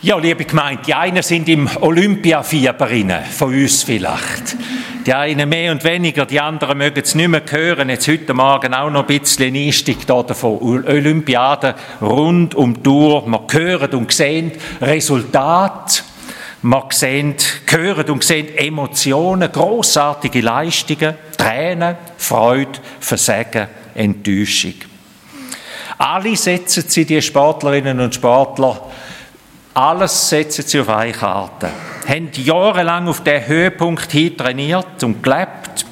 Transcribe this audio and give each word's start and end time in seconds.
Ja, 0.00 0.16
liebe 0.16 0.44
Gemeinde, 0.44 0.82
die 0.86 0.94
einen 0.94 1.24
sind 1.24 1.48
im 1.48 1.68
Olympiafieber 1.80 2.88
von 3.36 3.52
uns 3.52 3.82
vielleicht. 3.82 4.56
Die 5.04 5.12
einen 5.12 5.48
mehr 5.48 5.72
und 5.72 5.82
weniger, 5.82 6.24
die 6.24 6.38
anderen 6.38 6.78
mögen 6.78 7.02
es 7.02 7.16
nicht 7.16 7.26
mehr 7.26 7.42
hören. 7.50 7.88
Jetzt 7.88 8.06
heute 8.06 8.32
Morgen 8.32 8.74
auch 8.74 8.90
noch 8.90 9.08
ein 9.08 9.18
bisschen 9.18 9.56
Einstieg 9.56 10.06
da 10.06 10.22
davon. 10.22 10.84
Olympiade 10.86 11.74
rund 12.00 12.54
um 12.54 12.74
die 12.74 12.82
Tour. 12.84 13.26
Wir 13.26 13.44
hören 13.50 13.90
und 13.94 14.12
sehen 14.12 14.52
Resultate. 14.80 16.02
Wir 16.62 16.86
sehen, 16.90 17.34
hören 17.66 18.10
und 18.10 18.22
sehen 18.22 18.56
Emotionen, 18.56 19.50
großartige 19.50 20.42
Leistungen, 20.42 21.14
Tränen, 21.36 21.96
Freude, 22.18 22.78
Versagen, 23.00 23.66
Enttäuschung. 23.96 24.74
Alle 25.98 26.36
setzen 26.36 26.84
sie, 26.86 27.04
die 27.04 27.20
Sportlerinnen 27.20 27.98
und 27.98 28.14
Sportler, 28.14 28.80
alles 29.78 30.28
setzen 30.28 30.64
sie 30.66 30.80
auf 30.80 30.88
eine 30.88 31.12
Karte. 31.12 31.70
Haben 32.08 32.30
jahrelang 32.34 33.06
auf 33.06 33.22
den 33.22 33.46
Höhepunkt 33.46 34.10
hin 34.10 34.36
trainiert 34.36 35.04
und 35.04 35.22
gelebt. 35.22 35.86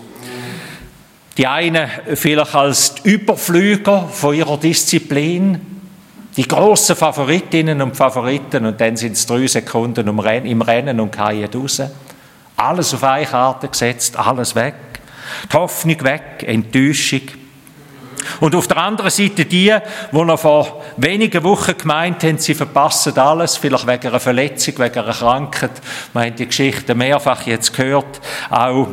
Die 1.37 1.47
einen 1.47 1.89
vielleicht 2.15 2.55
als 2.55 2.95
Überflüger 3.05 4.09
von 4.09 4.35
ihrer 4.35 4.59
Disziplin, 4.59 5.61
die 6.37 6.49
grossen 6.49 6.97
Favoritinnen 6.97 7.81
und 7.81 7.97
Favoriten 7.97 8.67
und 8.67 8.81
dann 8.81 8.97
sind 8.97 9.13
es 9.13 9.25
drei 9.25 9.47
Sekunden 9.47 10.09
im 10.09 10.63
Rennen 10.63 10.99
und 10.99 11.15
fallen 11.15 11.49
raus. 11.55 11.83
Alles 12.57 12.93
auf 12.93 13.05
eine 13.05 13.27
Karte 13.27 13.69
gesetzt, 13.69 14.19
alles 14.19 14.55
weg. 14.57 14.75
Die 15.53 15.57
Hoffnung 15.57 16.03
weg, 16.03 16.43
Enttäuschung. 16.45 17.46
Und 18.41 18.55
auf 18.55 18.69
der 18.69 18.79
anderen 18.79 19.11
Seite 19.11 19.45
die, 19.45 19.75
die 20.13 20.17
noch 20.17 20.39
vor 20.39 20.83
wenigen 20.97 21.43
Wochen 21.45 21.77
gemeint 21.77 22.23
haben, 22.25 22.39
sie 22.39 22.55
verpassen 22.55 23.19
alles, 23.19 23.57
vielleicht 23.57 23.87
wegen 23.87 24.09
einer 24.09 24.21
Verletzung, 24.21 24.79
wegen 24.79 24.99
einer 24.99 25.13
Krankheit. 25.13 25.73
Wir 26.13 26.23
haben 26.23 26.37
die 26.37 26.47
Geschichte 26.47 26.95
mehrfach 26.95 27.47
jetzt 27.47 27.75
gehört. 27.75 28.21
Auch 28.51 28.89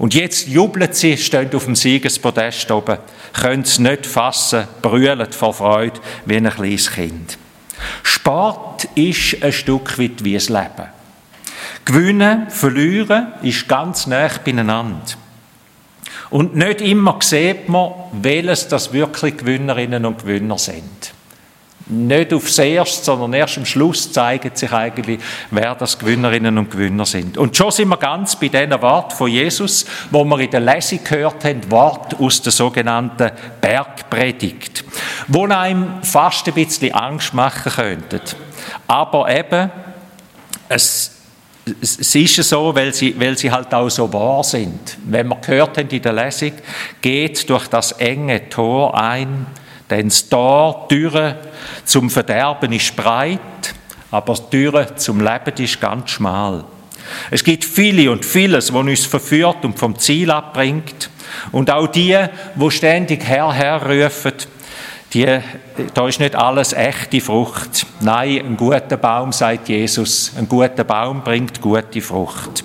und 0.00 0.14
jetzt 0.14 0.48
jubeln 0.48 0.94
sie, 0.94 1.18
stehen 1.18 1.54
auf 1.54 1.66
dem 1.66 1.76
Siegespodest 1.76 2.70
oben, 2.70 2.96
können 3.34 3.64
es 3.64 3.78
nicht 3.78 4.06
fassen, 4.06 4.66
brüllen 4.80 5.30
vor 5.30 5.52
Freude 5.52 6.00
wie 6.24 6.38
ein 6.38 6.48
kleines 6.48 6.90
Kind. 6.90 7.36
Sport 8.02 8.88
ist 8.94 9.42
ein 9.42 9.52
Stück 9.52 9.98
weit 9.98 10.24
wie 10.24 10.32
das 10.32 10.48
Leben. 10.48 10.88
Gewinnen, 11.84 12.48
verlieren 12.48 13.34
ist 13.42 13.68
ganz 13.68 14.06
nah 14.06 14.30
beieinander. 14.42 15.02
Und 16.30 16.54
nicht 16.54 16.80
immer 16.80 17.18
sieht 17.20 17.68
man, 17.68 17.90
welches 18.12 18.68
das 18.68 18.92
wirklich 18.92 19.36
Gewinnerinnen 19.36 20.06
und 20.06 20.20
Gewinner 20.20 20.58
sind. 20.58 21.12
Nicht 21.86 22.32
aufs 22.32 22.56
Erste, 22.58 23.04
sondern 23.04 23.32
erst 23.32 23.58
am 23.58 23.66
Schluss 23.66 24.12
zeigt 24.12 24.56
sich 24.56 24.70
eigentlich, 24.70 25.18
wer 25.50 25.74
das 25.74 25.98
Gewinnerinnen 25.98 26.56
und 26.56 26.70
Gewinner 26.70 27.04
sind. 27.04 27.36
Und 27.36 27.56
schon 27.56 27.72
sind 27.72 27.88
wir 27.88 27.96
ganz 27.96 28.36
bei 28.36 28.46
diesen 28.46 28.80
Worten 28.80 29.16
von 29.16 29.28
Jesus, 29.28 29.86
wo 30.12 30.24
wir 30.24 30.38
in 30.38 30.50
der 30.52 30.60
Lesung 30.60 31.00
gehört 31.02 31.44
haben, 31.44 31.68
Wort 31.68 32.14
aus 32.20 32.42
der 32.42 32.52
sogenannten 32.52 33.32
Bergpredigt, 33.60 34.84
wo 35.26 35.46
einem 35.46 36.00
fast 36.04 36.46
ein 36.46 36.54
bisschen 36.54 36.94
Angst 36.94 37.34
machen 37.34 37.72
könnten. 37.72 38.20
Aber 38.86 39.28
eben, 39.28 39.72
es 40.68 41.19
es 41.80 42.14
ist 42.14 42.36
so, 42.48 42.74
weil 42.74 42.92
sie, 42.94 43.18
weil 43.18 43.36
sie 43.36 43.50
halt 43.50 43.72
auch 43.74 43.88
so 43.88 44.12
wahr 44.12 44.42
sind. 44.42 44.96
Wenn 45.04 45.28
wir 45.28 45.36
gehört 45.36 45.78
haben 45.78 45.88
in 45.88 46.02
der 46.02 46.12
Lesung, 46.12 46.52
geht 47.00 47.48
durch 47.48 47.68
das 47.68 47.92
enge 47.92 48.48
Tor 48.48 48.98
ein, 48.98 49.46
denn 49.88 50.08
das 50.08 50.28
Tor, 50.28 50.88
Türe 50.88 51.36
zum 51.84 52.10
Verderben 52.10 52.72
ist 52.72 52.94
breit, 52.96 53.40
aber 54.10 54.34
die 54.34 54.56
Türe 54.56 54.94
zum 54.96 55.20
Leben 55.20 55.62
ist 55.62 55.80
ganz 55.80 56.10
schmal. 56.10 56.64
Es 57.30 57.42
gibt 57.44 57.64
viele 57.64 58.10
und 58.10 58.24
vieles, 58.24 58.72
was 58.72 58.80
uns 58.80 59.06
verführt 59.06 59.64
und 59.64 59.78
vom 59.78 59.98
Ziel 59.98 60.30
abbringt. 60.30 61.10
Und 61.52 61.70
auch 61.70 61.86
die, 61.86 62.16
wo 62.54 62.70
ständig 62.70 63.24
Herr, 63.24 63.52
Herr 63.52 63.82
rufen, 63.86 64.32
die, 65.12 65.40
da 65.94 66.06
ist 66.06 66.20
nicht 66.20 66.36
alles 66.36 66.72
echte 66.72 67.20
Frucht. 67.20 67.86
Nein, 68.00 68.38
ein 68.46 68.56
guter 68.56 68.96
Baum, 68.96 69.32
sagt 69.32 69.68
Jesus, 69.68 70.32
ein 70.36 70.48
guter 70.48 70.84
Baum 70.84 71.22
bringt 71.22 71.60
gute 71.60 72.00
Frucht. 72.00 72.64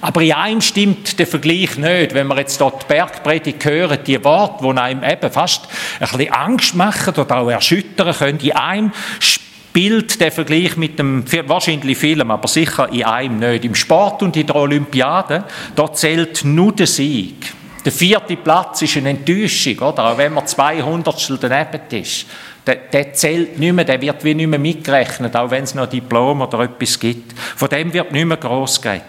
Aber 0.00 0.20
in 0.20 0.32
einem 0.32 0.60
stimmt 0.60 1.18
der 1.18 1.26
Vergleich 1.26 1.78
nicht. 1.78 2.12
Wenn 2.12 2.26
wir 2.26 2.36
jetzt 2.36 2.60
dort 2.60 2.82
die 2.82 2.86
Bergpredigt 2.88 3.64
hören, 3.64 3.98
die 4.06 4.22
Worte, 4.22 4.62
die 4.62 4.78
einem 4.78 5.02
eben 5.02 5.30
fast 5.30 5.66
ein 5.98 6.08
bisschen 6.08 6.32
Angst 6.32 6.74
machen 6.74 7.14
oder 7.14 7.38
auch 7.38 7.48
erschüttern 7.48 8.14
können, 8.14 8.38
in 8.40 8.52
einem 8.52 8.92
spielt 9.18 10.20
der 10.20 10.30
Vergleich 10.30 10.76
mit 10.76 10.98
dem, 10.98 11.24
wahrscheinlich 11.46 11.96
Film, 11.96 12.30
aber 12.30 12.48
sicher 12.48 12.92
in 12.92 13.04
einem 13.04 13.38
nicht. 13.38 13.64
Im 13.64 13.74
Sport 13.74 14.22
und 14.22 14.36
in 14.36 14.46
der 14.46 14.56
Olympiade, 14.56 15.44
da 15.74 15.92
zählt 15.92 16.44
nur 16.44 16.72
der 16.72 16.86
Sieg. 16.86 17.52
Der 17.84 17.92
vierte 17.92 18.36
Platz 18.36 18.80
ist 18.82 18.96
eine 18.96 19.10
Enttäuschung, 19.10 19.78
oder? 19.78 20.12
Auch 20.12 20.18
wenn 20.18 20.32
man 20.32 20.46
200 20.46 21.42
daneben 21.42 22.02
ist. 22.02 22.26
Der, 22.66 22.76
der, 22.76 23.12
zählt 23.12 23.58
nicht 23.58 23.74
mehr, 23.74 23.84
der 23.84 24.00
wird 24.00 24.24
wie 24.24 24.34
nicht 24.34 24.46
mehr 24.46 24.58
mitgerechnet, 24.58 25.36
auch 25.36 25.50
wenn 25.50 25.64
es 25.64 25.74
noch 25.74 25.84
ein 25.84 25.90
Diplom 25.90 26.40
oder 26.40 26.60
etwas 26.60 26.98
gibt. 26.98 27.38
Von 27.38 27.68
dem 27.68 27.92
wird 27.92 28.10
nicht 28.10 28.24
mehr 28.24 28.38
gross 28.38 28.80
geredet. 28.80 29.04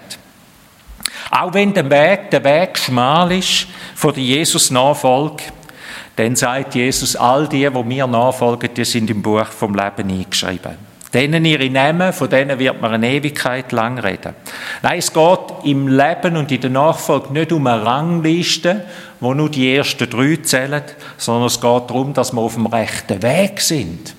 Auch 1.31 1.53
wenn 1.53 1.73
der 1.73 1.89
Weg, 1.89 2.31
der 2.31 2.43
Weg 2.43 2.77
schmal 2.77 3.31
ist 3.31 3.67
von 3.95 4.13
der 4.13 4.23
Jesus-Nachfolge, 4.23 5.43
dann 6.17 6.35
sagt 6.35 6.75
Jesus, 6.75 7.15
all 7.15 7.47
die, 7.47 7.73
wo 7.73 7.83
mir 7.83 8.07
nachfolgen, 8.07 8.73
die 8.73 8.85
sind 8.85 9.09
im 9.09 9.21
Buch 9.21 9.47
vom 9.47 9.73
Leben 9.73 10.09
eingeschrieben. 10.09 10.94
Denen 11.15 11.45
ihre 11.45 11.69
Namen, 11.69 12.11
von 12.11 12.29
denen 12.29 12.59
wird 12.59 12.81
man 12.81 12.91
eine 12.91 13.09
Ewigkeit 13.09 13.71
lang 13.71 13.99
reden. 13.99 14.35
Nein, 14.83 14.99
es 14.99 15.13
geht 15.13 15.39
im 15.63 15.87
Leben 15.87 16.35
und 16.35 16.51
in 16.51 16.59
der 16.59 16.69
Nachfolge 16.69 17.31
nicht 17.31 17.53
um 17.53 17.65
eine 17.67 17.85
Rangliste, 17.85 18.83
wo 19.21 19.33
nur 19.33 19.49
die 19.49 19.77
ersten 19.77 20.09
drei 20.09 20.35
zählen, 20.43 20.83
sondern 21.15 21.47
es 21.47 21.61
geht 21.61 21.89
darum, 21.89 22.13
dass 22.13 22.33
wir 22.33 22.41
auf 22.41 22.55
dem 22.55 22.65
rechten 22.65 23.23
Weg 23.23 23.61
sind. 23.61 24.13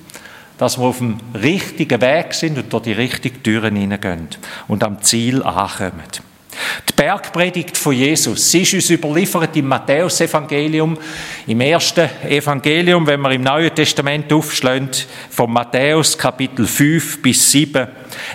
Dass 0.57 0.79
wir 0.79 0.87
auf 0.87 0.97
dem 0.97 1.19
richtigen 1.35 2.01
Weg 2.01 2.33
sind 2.33 2.57
und 2.57 2.73
durch 2.73 2.85
die 2.85 2.93
richtigen 2.93 3.43
Türen 3.43 3.77
hineingehen 3.77 4.29
und 4.67 4.83
am 4.83 5.03
Ziel 5.03 5.43
ankommen. 5.43 6.01
Die 6.89 6.93
Bergpredigt 6.93 7.77
von 7.77 7.95
Jesus, 7.95 8.51
sie 8.51 8.63
ist 8.63 8.75
uns 8.75 8.91
überliefert 8.91 9.57
im 9.57 9.69
Matthäusevangelium, 9.69 10.97
im 11.47 11.61
ersten 11.61 12.09
Evangelium, 12.29 13.07
wenn 13.07 13.21
wir 13.21 13.31
im 13.33 13.43
Neuen 13.43 13.75
Testament 13.75 14.33
aufschlagen, 14.33 14.91
von 15.31 15.53
Matthäus 15.53 16.17
Kapitel 16.17 16.67
5 16.67 17.23
bis 17.23 17.51
7. 17.51 17.87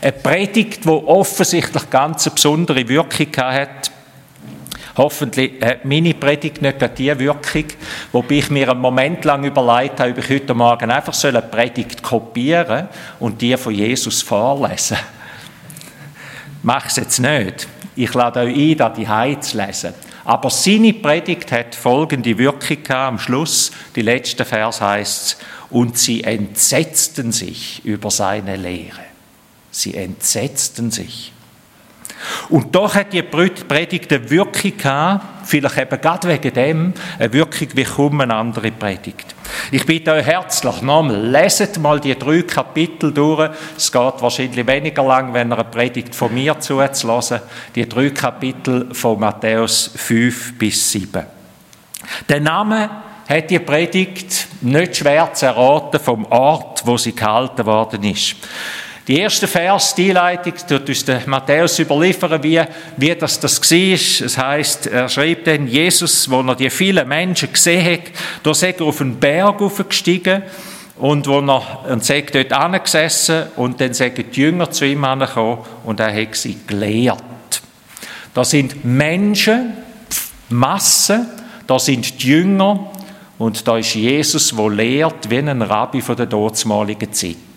Eine 0.02 0.12
Predigt, 0.12 0.86
die 0.86 0.90
offensichtlich 0.90 1.90
ganz 1.90 2.28
eine 2.28 2.36
besondere 2.36 2.88
Wirkung 2.88 3.36
hat. 3.38 3.92
Hoffentlich 4.98 5.54
hat 5.64 5.86
meine 5.86 6.14
Predigt 6.14 6.62
nicht 6.62 6.98
die 6.98 7.18
Wirkung, 7.18 7.66
wobei 8.12 8.36
ich 8.36 8.50
mir 8.50 8.70
einen 8.70 8.82
Moment 8.82 9.24
lang 9.24 9.44
überlegt 9.44 10.00
habe, 10.00 10.12
ob 10.12 10.18
ich 10.18 10.30
heute 10.30 10.54
Morgen 10.54 10.92
einfach 10.92 11.24
eine 11.24 11.42
Predigt 11.42 12.04
kopieren 12.04 12.90
und 13.20 13.42
die 13.42 13.56
von 13.56 13.74
Jesus 13.74 14.22
vorlesen. 14.22 14.98
Mach 16.64 16.86
es 16.86 16.98
jetzt 16.98 17.20
nicht. 17.20 17.68
Ich 17.96 18.14
lade 18.14 18.42
euch 18.42 18.56
ein, 18.56 18.78
da 18.78 18.90
die 18.90 19.08
Heid 19.08 19.44
zu 19.44 19.58
lesen. 19.58 19.94
Aber 20.24 20.50
seine 20.50 20.94
Predigt 20.94 21.52
hat 21.52 21.76
folgende 21.76 22.38
Wirkung 22.38 22.84
gehabt. 22.84 22.90
Am 22.90 23.20
Schluss, 23.20 23.72
die 23.96 24.02
letzte 24.02 24.46
Vers 24.46 24.80
heißt 24.80 25.38
und 25.72 25.98
sie 25.98 26.24
entsetzten 26.24 27.32
sich 27.32 27.84
über 27.84 28.12
seine 28.12 28.56
Lehre. 28.56 29.06
Sie 29.72 29.96
entsetzten 29.96 30.92
sich. 30.92 31.34
Und 32.50 32.76
doch 32.76 32.96
hat 32.96 33.14
die 33.14 33.22
Predigt 33.22 34.12
eine 34.12 34.30
Wirkung 34.30 34.78
gehabt, 34.78 35.48
vielleicht 35.48 35.78
eben 35.78 36.02
gerade 36.02 36.28
wegen 36.28 36.54
dem, 36.54 36.94
eine 37.18 37.34
Wirkung 37.34 37.68
wie 37.74 37.84
kaum 37.84 38.22
eine 38.22 38.36
andere 38.36 38.72
Predigt. 38.72 39.36
Ich 39.72 39.86
bitte 39.86 40.14
euch 40.14 40.26
herzlich 40.26 40.82
nochmal, 40.82 41.16
leset 41.16 41.80
mal 41.80 42.00
die 42.00 42.18
drei 42.18 42.42
Kapitel 42.44 43.14
durch. 43.14 43.50
Es 43.76 43.92
geht 43.92 44.22
wahrscheinlich 44.22 44.66
weniger 44.66 45.04
lang, 45.04 45.34
wenn 45.34 45.52
ihr 45.52 45.56
eine 45.56 45.64
Predigt 45.66 46.16
von 46.16 46.34
mir 46.34 46.60
zuzulassen. 46.60 47.42
Die 47.76 47.88
drei 47.88 48.10
Kapitel 48.10 48.94
von 48.94 49.20
Matthäus 49.20 49.92
5 49.96 50.58
bis 50.58 50.92
7. 50.92 51.26
Der 52.28 52.40
Name 52.40 52.90
hat 53.28 53.50
die 53.50 53.60
Predigt 53.60 54.48
nicht 54.62 54.98
schwer 54.98 55.34
zu 55.34 55.46
erraten 55.46 56.00
vom 56.00 56.26
Ort, 56.26 56.86
wo 56.86 56.98
sie 56.98 57.16
gehalten 57.16 57.66
worden 57.66 58.04
ist. 58.04 58.36
Die 59.12 59.20
erste 59.20 59.46
Vers, 59.46 59.94
die 59.94 60.12
Einleitung, 60.12 60.54
tut 60.70 60.88
uns 60.88 61.04
der 61.04 61.24
Matthäus 61.26 61.78
überliefern, 61.80 62.42
wie, 62.44 62.62
wie 62.96 63.14
das, 63.14 63.42
das 63.42 63.60
war. 63.60 64.26
Es 64.26 64.38
heißt, 64.38 64.88
er 64.88 65.10
schreibt 65.10 65.48
dann, 65.48 65.68
Jesus, 65.68 66.32
wo 66.32 66.40
er 66.40 66.56
die 66.56 66.70
vielen 66.70 67.06
Menschen 67.10 67.52
gesehen 67.52 67.92
hat, 67.92 68.14
da 68.42 68.52
ist 68.52 68.64
er 68.64 68.82
auf 68.82 69.02
einen 69.02 69.18
Berg 69.18 69.62
aufgestiegen 69.62 70.44
und 70.98 71.28
wo 71.28 71.42
er, 71.42 71.92
und 71.92 72.06
sagt 72.06 72.36
dort 72.36 72.54
angesessen 72.54 73.48
und 73.58 73.82
dann 73.82 73.94
sagen 73.94 74.24
die 74.34 74.40
Jünger 74.44 74.72
zu 74.72 74.86
ihm 74.86 75.04
angekommen 75.04 75.58
und 75.84 76.00
er 76.00 76.16
hat 76.16 76.34
sie 76.36 76.60
gelehrt. 76.66 77.22
Da 78.34 78.46
sind 78.46 78.86
Menschen, 78.86 79.74
Massen, 80.48 81.28
da 81.68 81.78
sind 81.78 82.24
die 82.24 82.28
Jünger 82.30 82.90
und 83.38 83.68
da 83.68 83.78
ist 83.78 83.94
Jesus, 83.94 84.56
wo 84.56 84.70
lehrt 84.70 85.30
wie 85.30 85.40
ein 85.40 85.62
Rabbi 85.62 86.00
von 86.00 86.16
der 86.16 86.28
dortmaligen 86.28 87.12
Zeit. 87.12 87.51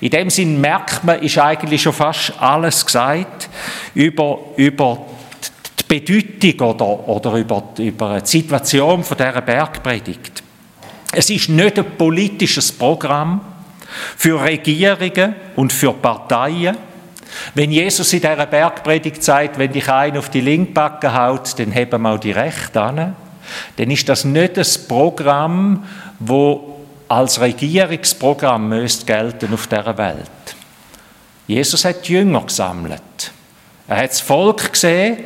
In 0.00 0.10
dem 0.10 0.30
Sinn 0.30 0.60
merkt 0.60 1.04
man, 1.04 1.20
ist 1.20 1.38
eigentlich 1.38 1.82
schon 1.82 1.92
fast 1.92 2.32
alles 2.40 2.84
gesagt 2.84 3.48
über, 3.94 4.38
über 4.56 5.06
die 5.78 6.00
Bedeutung 6.00 6.68
oder, 6.68 7.08
oder 7.08 7.32
über, 7.34 7.64
über 7.78 8.20
die 8.20 8.26
Situation 8.26 9.04
von 9.04 9.16
dieser 9.16 9.40
Bergpredigt. 9.40 10.42
Es 11.12 11.28
ist 11.30 11.48
nicht 11.48 11.78
ein 11.78 11.96
politisches 11.96 12.72
Programm 12.72 13.40
für 14.16 14.42
Regierungen 14.42 15.34
und 15.56 15.72
für 15.72 15.92
Parteien. 15.92 16.76
Wenn 17.54 17.70
Jesus 17.70 18.12
in 18.12 18.20
dieser 18.20 18.46
Bergpredigt 18.46 19.22
sagt, 19.22 19.58
wenn 19.58 19.72
dich 19.72 19.88
einer 19.88 20.18
auf 20.18 20.30
die 20.30 20.40
Linkbacke 20.40 21.14
haut, 21.14 21.58
dann 21.58 21.74
haben 21.74 22.02
wir 22.02 22.10
auch 22.10 22.18
die 22.18 22.32
Rechte 22.32 22.80
an, 22.80 23.16
dann 23.76 23.90
ist 23.90 24.08
das 24.08 24.24
nicht 24.24 24.58
ein 24.58 24.66
Programm, 24.88 25.84
wo 26.18 26.81
als 27.12 27.42
Regierungsprogramm 27.42 28.70
müsste 28.70 29.04
gelten 29.04 29.52
auf 29.52 29.66
dieser 29.66 29.98
Welt. 29.98 30.30
Jesus 31.46 31.84
hat 31.84 32.08
die 32.08 32.14
Jünger 32.14 32.40
gesammelt. 32.40 33.32
Er 33.86 33.98
hat 33.98 34.10
das 34.12 34.22
Volk 34.22 34.72
gesehen 34.72 35.18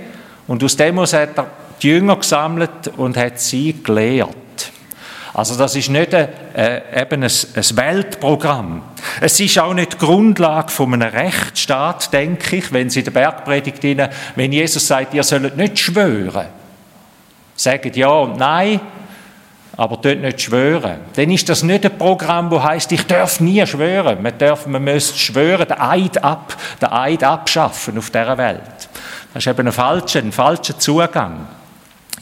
und 0.49 0.65
aus 0.65 0.77
dem 0.77 0.99
hat 0.99 1.13
er 1.15 1.47
die 1.81 1.87
Jünger 1.87 2.17
gesammelt 2.17 2.89
und 2.97 3.17
hat 3.17 3.39
sie 3.39 3.73
gelehrt. 3.85 4.35
Also 5.33 5.57
das 5.57 5.77
ist 5.77 5.89
nicht 5.89 6.13
ein, 6.13 6.29
äh, 6.57 7.03
eben 7.03 7.23
ein, 7.23 7.31
ein, 7.31 7.77
Weltprogramm. 7.77 8.83
Es 9.21 9.39
ist 9.39 9.57
auch 9.61 9.75
nicht 9.75 9.93
die 9.93 9.99
Grundlage 9.99 10.73
von 10.73 10.93
einem 10.93 11.15
Rechtsstaat, 11.15 12.13
denke 12.13 12.57
ich, 12.57 12.73
wenn 12.73 12.91
Sie 12.91 13.05
der 13.05 13.13
Bergpredigt 13.13 13.85
rein, 13.85 14.09
wenn 14.35 14.51
Jesus 14.51 14.89
sagt, 14.89 15.15
ihr 15.15 15.23
sollt 15.23 15.57
nicht 15.57 15.79
schwören. 15.79 16.47
Sagt 17.55 17.95
ja 17.95 18.09
und 18.09 18.39
nein, 18.39 18.81
aber 19.77 19.99
dort 19.99 20.21
nicht 20.21 20.41
schwören. 20.41 21.01
Dann 21.15 21.31
ist 21.31 21.49
das 21.49 21.63
nicht 21.63 21.85
ein 21.85 21.99
Programm, 21.99 22.51
wo 22.51 22.63
heißt, 22.63 22.91
ich 22.93 23.07
darf 23.07 23.41
nie 23.41 23.65
schwören. 23.67 24.23
Man 24.23 24.37
darf, 24.39 24.67
man 24.67 24.83
müsste 24.83 25.19
schwören, 25.19 25.69
den 25.69 25.79
Eid 25.79 26.23
ab, 26.25 26.57
den 26.81 26.91
Eid 26.91 27.23
abschaffen 27.23 27.99
auf 27.99 28.11
dieser 28.11 28.39
Welt. 28.39 28.89
Das 29.35 29.45
ist 29.45 29.51
eben 29.51 29.67
ein 29.67 29.73
falscher, 29.73 30.21
ein 30.21 30.33
falscher 30.33 30.79
Zugang. 30.79 31.47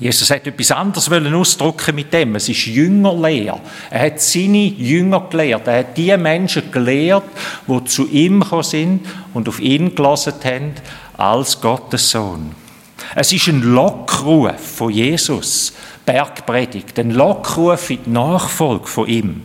Jesus 0.01 0.29
hat 0.31 0.45
etwas 0.45 0.73
anderes 0.73 1.09
ausdrücken 1.09 1.95
mit 1.95 2.13
dem. 2.13 2.35
Es 2.35 2.49
ist 2.49 2.67
Jüngerlehr. 2.67 3.61
Er 3.91 4.07
hat 4.07 4.21
seine 4.21 4.65
Jünger 4.65 5.29
gelehrt. 5.31 5.69
Er 5.69 5.79
hat 5.79 5.97
die 5.97 6.17
Menschen 6.17 6.73
gelehrt, 6.73 7.23
die 7.69 7.85
zu 7.85 8.09
ihm 8.09 8.41
gekommen 8.41 8.63
sind 8.65 9.07
und 9.33 9.49
auf 9.49 9.61
ihn 9.61 9.95
gelassen 9.95 10.35
haben 10.43 10.73
als 11.17 11.61
Gottes 11.61 12.11
Sohn. 12.11 12.57
Es 13.15 13.33
ist 13.33 13.47
ein 13.47 13.63
Lockruf 13.63 14.59
von 14.59 14.91
Jesus 14.91 15.75
Bergpredigt, 16.07 16.99
ein 16.99 17.11
Lockruf 17.11 17.91
in 17.91 18.05
die 18.05 18.11
Nachfolge 18.11 18.87
von 18.87 19.09
ihm. 19.09 19.43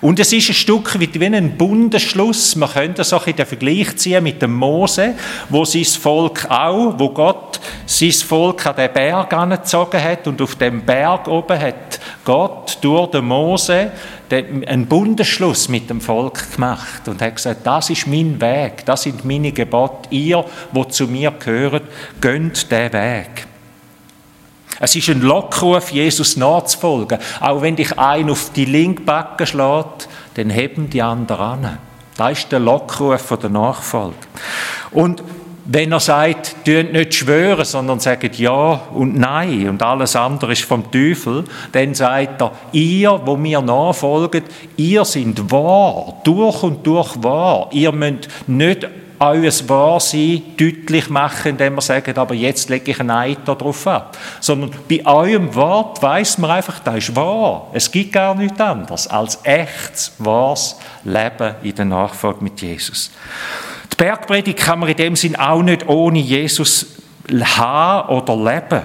Und 0.00 0.18
es 0.18 0.32
ist 0.32 0.50
ein 0.50 0.54
Stück 0.54 1.00
weit 1.00 1.18
wie 1.18 1.26
ein 1.26 1.56
Bundesschluss. 1.56 2.56
Man 2.56 2.70
könnte 2.70 2.96
das 2.96 3.12
auch 3.12 3.26
in 3.26 3.36
den 3.36 3.46
Vergleich 3.46 3.96
ziehen 3.96 4.22
mit 4.22 4.42
dem 4.42 4.54
Mose, 4.54 5.14
wo 5.48 5.64
sein 5.64 5.84
Volk 5.84 6.46
auch, 6.50 6.94
wo 6.98 7.10
Gott 7.10 7.60
sein 7.86 8.12
Volk 8.12 8.66
an 8.66 8.76
den 8.76 8.92
Berg 8.92 9.32
angezogen 9.32 10.02
hat 10.02 10.26
und 10.26 10.42
auf 10.42 10.56
dem 10.56 10.82
Berg 10.82 11.28
oben 11.28 11.58
hat 11.58 12.00
Gott 12.24 12.78
durch 12.80 13.10
den 13.10 13.24
Mose 13.24 13.92
einen 14.30 14.86
Bundesschluss 14.86 15.68
mit 15.68 15.90
dem 15.90 16.00
Volk 16.00 16.52
gemacht 16.54 17.06
und 17.06 17.20
hat 17.20 17.36
gesagt, 17.36 17.66
das 17.66 17.90
ist 17.90 18.06
mein 18.06 18.40
Weg, 18.40 18.84
das 18.86 19.02
sind 19.02 19.24
meine 19.24 19.52
Gebote. 19.52 20.08
Ihr, 20.10 20.44
wo 20.72 20.84
zu 20.84 21.06
mir 21.06 21.32
gehört, 21.32 21.84
gönnt 22.20 22.70
den 22.70 22.92
Weg. 22.92 23.51
Es 24.84 24.96
ist 24.96 25.08
ein 25.10 25.20
Lockruf, 25.20 25.92
Jesus 25.92 26.36
nachzufolgen. 26.36 27.20
Auch 27.40 27.62
wenn 27.62 27.76
dich 27.76 27.96
ein 27.96 28.28
auf 28.28 28.50
die 28.50 28.64
linke 28.64 29.02
Backe 29.02 29.46
schlägt, 29.46 30.08
dann 30.34 30.50
heben 30.50 30.90
die 30.90 31.00
anderen 31.00 31.64
an. 31.64 31.78
Das 32.16 32.32
ist 32.32 32.50
der 32.50 32.58
Lockruf 32.58 33.32
der 33.40 33.48
Nachfolge. 33.48 34.16
Und 34.90 35.22
wenn 35.66 35.92
er 35.92 36.00
sagt, 36.00 36.56
tönt 36.64 36.92
nicht 36.92 37.14
schwören, 37.14 37.64
sondern 37.64 38.00
sagt 38.00 38.36
ja 38.40 38.80
und 38.92 39.16
nein 39.16 39.68
und 39.68 39.80
alles 39.84 40.16
andere 40.16 40.50
ist 40.50 40.64
vom 40.64 40.90
Teufel, 40.90 41.44
dann 41.70 41.94
sagt 41.94 42.42
er, 42.42 42.50
ihr, 42.72 43.20
wo 43.24 43.36
mir 43.36 43.62
nachfolgt, 43.62 44.42
ihr 44.76 45.04
sind 45.04 45.52
wahr, 45.52 46.20
durch 46.24 46.64
und 46.64 46.84
durch 46.84 47.22
wahr. 47.22 47.68
Ihr 47.70 47.92
müsst 47.92 48.26
nicht 48.48 48.88
euer 49.22 49.52
Wahrsein 49.68 50.42
deutlich 50.56 51.08
machen, 51.08 51.50
indem 51.50 51.76
wir 51.76 51.80
sagen, 51.80 52.16
aber 52.16 52.34
jetzt 52.34 52.68
lege 52.68 52.90
ich 52.90 53.00
einen 53.00 53.10
Eid 53.10 53.38
darauf 53.46 53.86
ab. 53.86 54.18
Sondern 54.40 54.72
bei 54.88 55.06
eurem 55.06 55.54
Wort 55.54 56.02
weiß 56.02 56.38
man 56.38 56.50
einfach, 56.50 56.80
das 56.80 56.96
ist 56.96 57.16
wahr. 57.16 57.68
Es 57.72 57.90
gibt 57.90 58.12
gar 58.12 58.34
nichts 58.34 58.60
anderes 58.60 59.06
als 59.06 59.38
echtes, 59.44 60.12
wahres 60.18 60.76
Leben 61.04 61.54
in 61.62 61.74
der 61.74 61.84
Nachfolge 61.84 62.42
mit 62.42 62.60
Jesus. 62.60 63.12
Die 63.92 63.96
Bergpredigt 63.96 64.58
kann 64.58 64.80
man 64.80 64.88
in 64.88 64.96
dem 64.96 65.16
Sinn 65.16 65.36
auch 65.36 65.62
nicht 65.62 65.88
ohne 65.88 66.18
Jesus 66.18 66.86
haben 67.30 68.08
oder 68.08 68.36
leben. 68.36 68.82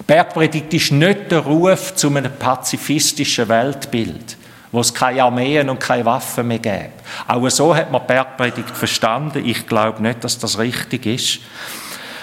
Die 0.00 0.02
Bergpredigt 0.04 0.74
ist 0.74 0.90
nicht 0.90 1.30
der 1.30 1.38
Ruf 1.38 1.94
zu 1.94 2.08
einem 2.08 2.32
pazifistischen 2.36 3.48
Weltbild 3.48 4.36
wo 4.72 4.80
es 4.80 4.92
keine 4.92 5.22
Armeen 5.22 5.68
und 5.68 5.78
keine 5.78 6.04
Waffen 6.04 6.48
mehr 6.48 6.58
gäbe. 6.58 6.90
Auch 7.28 7.48
so 7.50 7.74
hat 7.76 7.92
man 7.92 8.00
die 8.02 8.08
Bergpredigt 8.08 8.70
verstanden. 8.70 9.44
Ich 9.46 9.66
glaube 9.66 10.02
nicht, 10.02 10.24
dass 10.24 10.38
das 10.38 10.58
richtig 10.58 11.06
ist. 11.06 11.38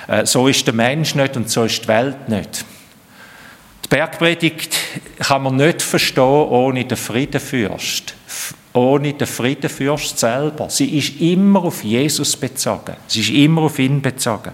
Äh, 0.07 0.25
so 0.25 0.47
ist 0.47 0.65
der 0.65 0.73
Mensch 0.73 1.15
nicht 1.15 1.37
und 1.37 1.49
so 1.49 1.63
ist 1.63 1.83
die 1.83 1.87
Welt 1.87 2.27
nicht. 2.27 2.65
Die 3.85 3.89
Bergpredigt 3.89 4.75
kann 5.19 5.43
man 5.43 5.55
nicht 5.55 5.81
verstehen 5.81 6.23
ohne 6.23 6.83
den 6.85 6.97
Friedenfürst 6.97 8.15
ohne 8.73 9.13
den 9.13 9.27
Friedenfürst 9.27 10.19
selber. 10.19 10.69
Sie 10.69 10.97
ist 10.97 11.19
immer 11.19 11.63
auf 11.63 11.83
Jesus 11.83 12.35
bezogen. 12.35 12.95
Sie 13.07 13.21
ist 13.21 13.29
immer 13.29 13.63
auf 13.63 13.79
ihn 13.79 14.01
bezogen. 14.01 14.51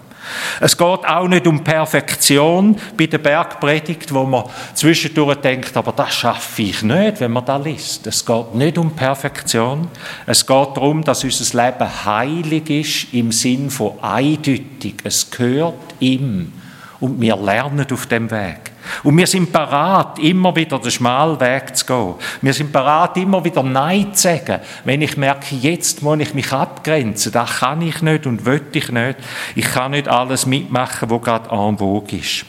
Es 0.59 0.77
geht 0.77 0.85
auch 0.85 1.27
nicht 1.27 1.47
um 1.47 1.63
Perfektion 1.63 2.77
bei 2.97 3.07
der 3.07 3.17
Bergpredigt, 3.17 4.13
wo 4.13 4.23
man 4.23 4.45
zwischendurch 4.73 5.37
denkt, 5.37 5.75
aber 5.77 5.91
das 5.91 6.13
schaffe 6.13 6.61
ich 6.61 6.81
nicht, 6.81 7.19
wenn 7.19 7.31
man 7.31 7.45
da 7.45 7.57
liest. 7.57 8.07
Es 8.07 8.25
geht 8.25 8.55
nicht 8.55 8.77
um 8.77 8.91
Perfektion. 8.91 9.87
Es 10.25 10.45
geht 10.45 10.77
darum, 10.77 11.03
dass 11.03 11.23
unser 11.23 11.65
Leben 11.65 12.05
heilig 12.05 12.69
ist 12.69 13.13
im 13.13 13.31
Sinn 13.31 13.69
von 13.69 13.93
eindeutig. 14.01 14.95
Es 15.03 15.29
gehört 15.29 15.95
ihm 15.99 16.53
und 16.99 17.19
wir 17.19 17.35
lernen 17.35 17.85
auf 17.91 18.05
dem 18.07 18.31
Weg. 18.31 18.74
Und 19.03 19.17
wir 19.17 19.27
sind 19.27 19.51
parat, 19.51 20.19
immer 20.19 20.55
wieder 20.55 20.79
den 20.79 20.91
schmalen 20.91 21.39
Weg 21.39 21.75
zu 21.75 21.85
gehen. 21.85 22.15
Wir 22.41 22.53
sind 22.53 22.71
parat, 22.71 23.17
immer 23.17 23.43
wieder 23.43 23.63
Nein 23.63 24.13
zu 24.13 24.23
sagen, 24.23 24.61
wenn 24.83 25.01
ich 25.01 25.17
merke, 25.17 25.55
jetzt 25.55 26.01
muss 26.01 26.19
ich 26.19 26.33
mich 26.33 26.51
abgrenzen. 26.51 27.31
Das 27.31 27.59
kann 27.59 27.81
ich 27.81 28.01
nicht 28.01 28.25
und 28.25 28.45
will 28.45 28.61
ich 28.73 28.89
nicht. 28.89 29.17
Ich 29.55 29.65
kann 29.65 29.91
nicht 29.91 30.07
alles 30.07 30.45
mitmachen, 30.45 31.09
was 31.09 31.21
gerade 31.21 31.49
en 31.49 31.77
vogue 31.77 32.19
ist. 32.19 32.45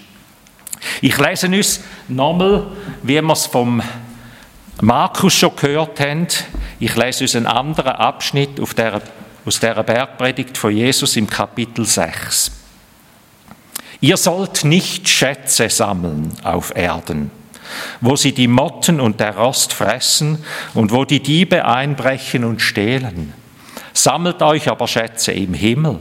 Ich 1.00 1.18
lese 1.18 1.48
uns 1.48 1.80
nochmal, 2.08 2.66
wie 3.02 3.20
wir 3.20 3.32
es 3.32 3.46
vom 3.46 3.82
Markus 4.80 5.34
schon 5.34 5.56
gehört 5.56 6.00
haben. 6.00 6.26
Ich 6.78 6.94
lese 6.96 7.24
uns 7.24 7.34
einen 7.34 7.46
anderen 7.46 7.92
Abschnitt 7.92 8.60
aus 8.60 8.74
der 8.74 9.82
Bergpredigt 9.82 10.58
von 10.58 10.74
Jesus 10.74 11.16
im 11.16 11.28
Kapitel 11.28 11.84
6. 11.84 12.65
Ihr 14.00 14.16
sollt 14.16 14.64
nicht 14.64 15.08
Schätze 15.08 15.70
sammeln 15.70 16.32
auf 16.44 16.74
Erden, 16.76 17.30
wo 18.00 18.16
sie 18.16 18.32
die 18.32 18.48
Motten 18.48 19.00
und 19.00 19.20
der 19.20 19.36
Rost 19.36 19.72
fressen 19.72 20.44
und 20.74 20.92
wo 20.92 21.04
die 21.04 21.22
Diebe 21.22 21.64
einbrechen 21.64 22.44
und 22.44 22.60
stehlen. 22.60 23.32
Sammelt 23.92 24.42
euch 24.42 24.68
aber 24.68 24.86
Schätze 24.86 25.32
im 25.32 25.54
Himmel, 25.54 25.98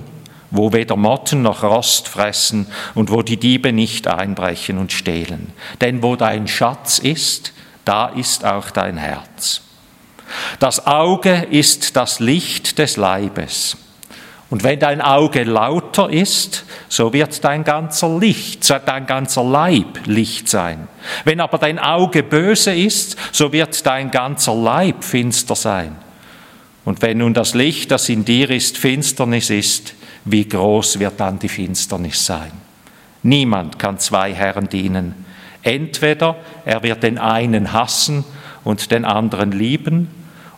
wo 0.51 0.73
weder 0.73 0.97
Motten 0.97 1.41
noch 1.41 1.63
Rost 1.63 2.09
fressen 2.09 2.67
und 2.93 3.09
wo 3.09 3.21
die 3.21 3.37
Diebe 3.37 3.71
nicht 3.71 4.07
einbrechen 4.07 4.77
und 4.77 4.91
stehlen. 4.91 5.53
Denn 5.79 6.03
wo 6.03 6.17
dein 6.17 6.47
Schatz 6.47 6.99
ist, 6.99 7.53
da 7.85 8.07
ist 8.07 8.43
auch 8.43 8.71
dein 8.71 8.97
Herz. 8.97 9.61
Das 10.59 10.85
Auge 10.85 11.47
ist 11.49 11.95
das 11.95 12.19
Licht 12.19 12.79
des 12.79 12.97
Leibes. 12.97 13.77
Und 14.49 14.63
wenn 14.63 14.79
dein 14.79 15.01
Auge 15.01 15.43
lauter 15.43 16.09
ist, 16.09 16.65
so 16.87 17.13
wird 17.13 17.43
dein 17.43 17.63
ganzer 17.63 18.19
Licht, 18.19 18.69
dein 18.85 19.07
ganzer 19.07 19.43
Leib 19.43 20.05
Licht 20.05 20.47
sein. 20.47 20.87
Wenn 21.23 21.39
aber 21.39 21.57
dein 21.57 21.79
Auge 21.79 22.21
böse 22.21 22.73
ist, 22.73 23.17
so 23.31 23.51
wird 23.51 23.85
dein 23.85 24.11
ganzer 24.11 24.53
Leib 24.53 25.03
finster 25.03 25.55
sein. 25.55 25.95
Und 26.85 27.01
wenn 27.01 27.17
nun 27.17 27.33
das 27.33 27.55
Licht, 27.55 27.89
das 27.89 28.07
in 28.09 28.23
dir 28.23 28.51
ist, 28.51 28.77
Finsternis 28.77 29.49
ist, 29.49 29.95
wie 30.25 30.47
groß 30.47 30.99
wird 30.99 31.19
dann 31.19 31.39
die 31.39 31.49
Finsternis 31.49 32.23
sein? 32.25 32.51
Niemand 33.23 33.79
kann 33.79 33.97
zwei 33.97 34.33
Herren 34.33 34.69
dienen. 34.69 35.25
Entweder 35.63 36.35
er 36.63 36.83
wird 36.83 37.01
den 37.01 37.17
einen 37.17 37.73
hassen 37.73 38.23
und 38.63 38.91
den 38.91 39.03
anderen 39.03 39.51
lieben, 39.51 40.09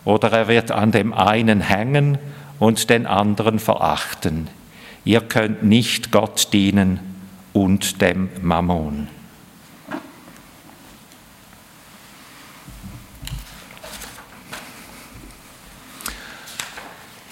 oder 0.04 0.30
er 0.32 0.48
wird 0.48 0.70
an 0.70 0.90
dem 0.90 1.14
einen 1.14 1.60
hängen 1.60 2.18
und 2.58 2.90
den 2.90 3.06
anderen 3.06 3.58
verachten. 3.58 4.48
Ihr 5.04 5.20
könnt 5.20 5.62
nicht 5.62 6.10
Gott 6.10 6.52
dienen 6.52 7.00
und 7.52 8.00
dem 8.00 8.28
Mammon. 8.42 9.08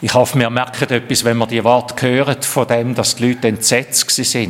Ich 0.03 0.13
hoffe, 0.13 0.39
wir 0.39 0.51
merken 0.51 0.91
etwas, 0.91 1.25
wenn 1.25 1.39
wir 1.39 1.47
die 1.47 1.65
Worte 1.65 2.07
hören, 2.07 2.43
von 2.43 2.69
dem, 2.69 2.95
dass 2.95 3.17
die 3.17 3.29
Leute 3.29 3.49
entsetzt? 3.49 4.07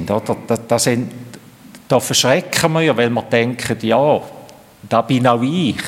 Da, 0.07 0.21
da, 0.69 0.79
sind, 0.79 1.13
da 1.87 2.01
verschrecken 2.01 2.73
wir 2.73 2.83
ja, 2.83 2.97
weil 2.97 3.11
wir 3.11 3.23
denken, 3.23 3.79
ja, 3.81 4.21
da 4.89 5.03
bin 5.03 5.27
auch 5.27 5.43
ich, 5.43 5.83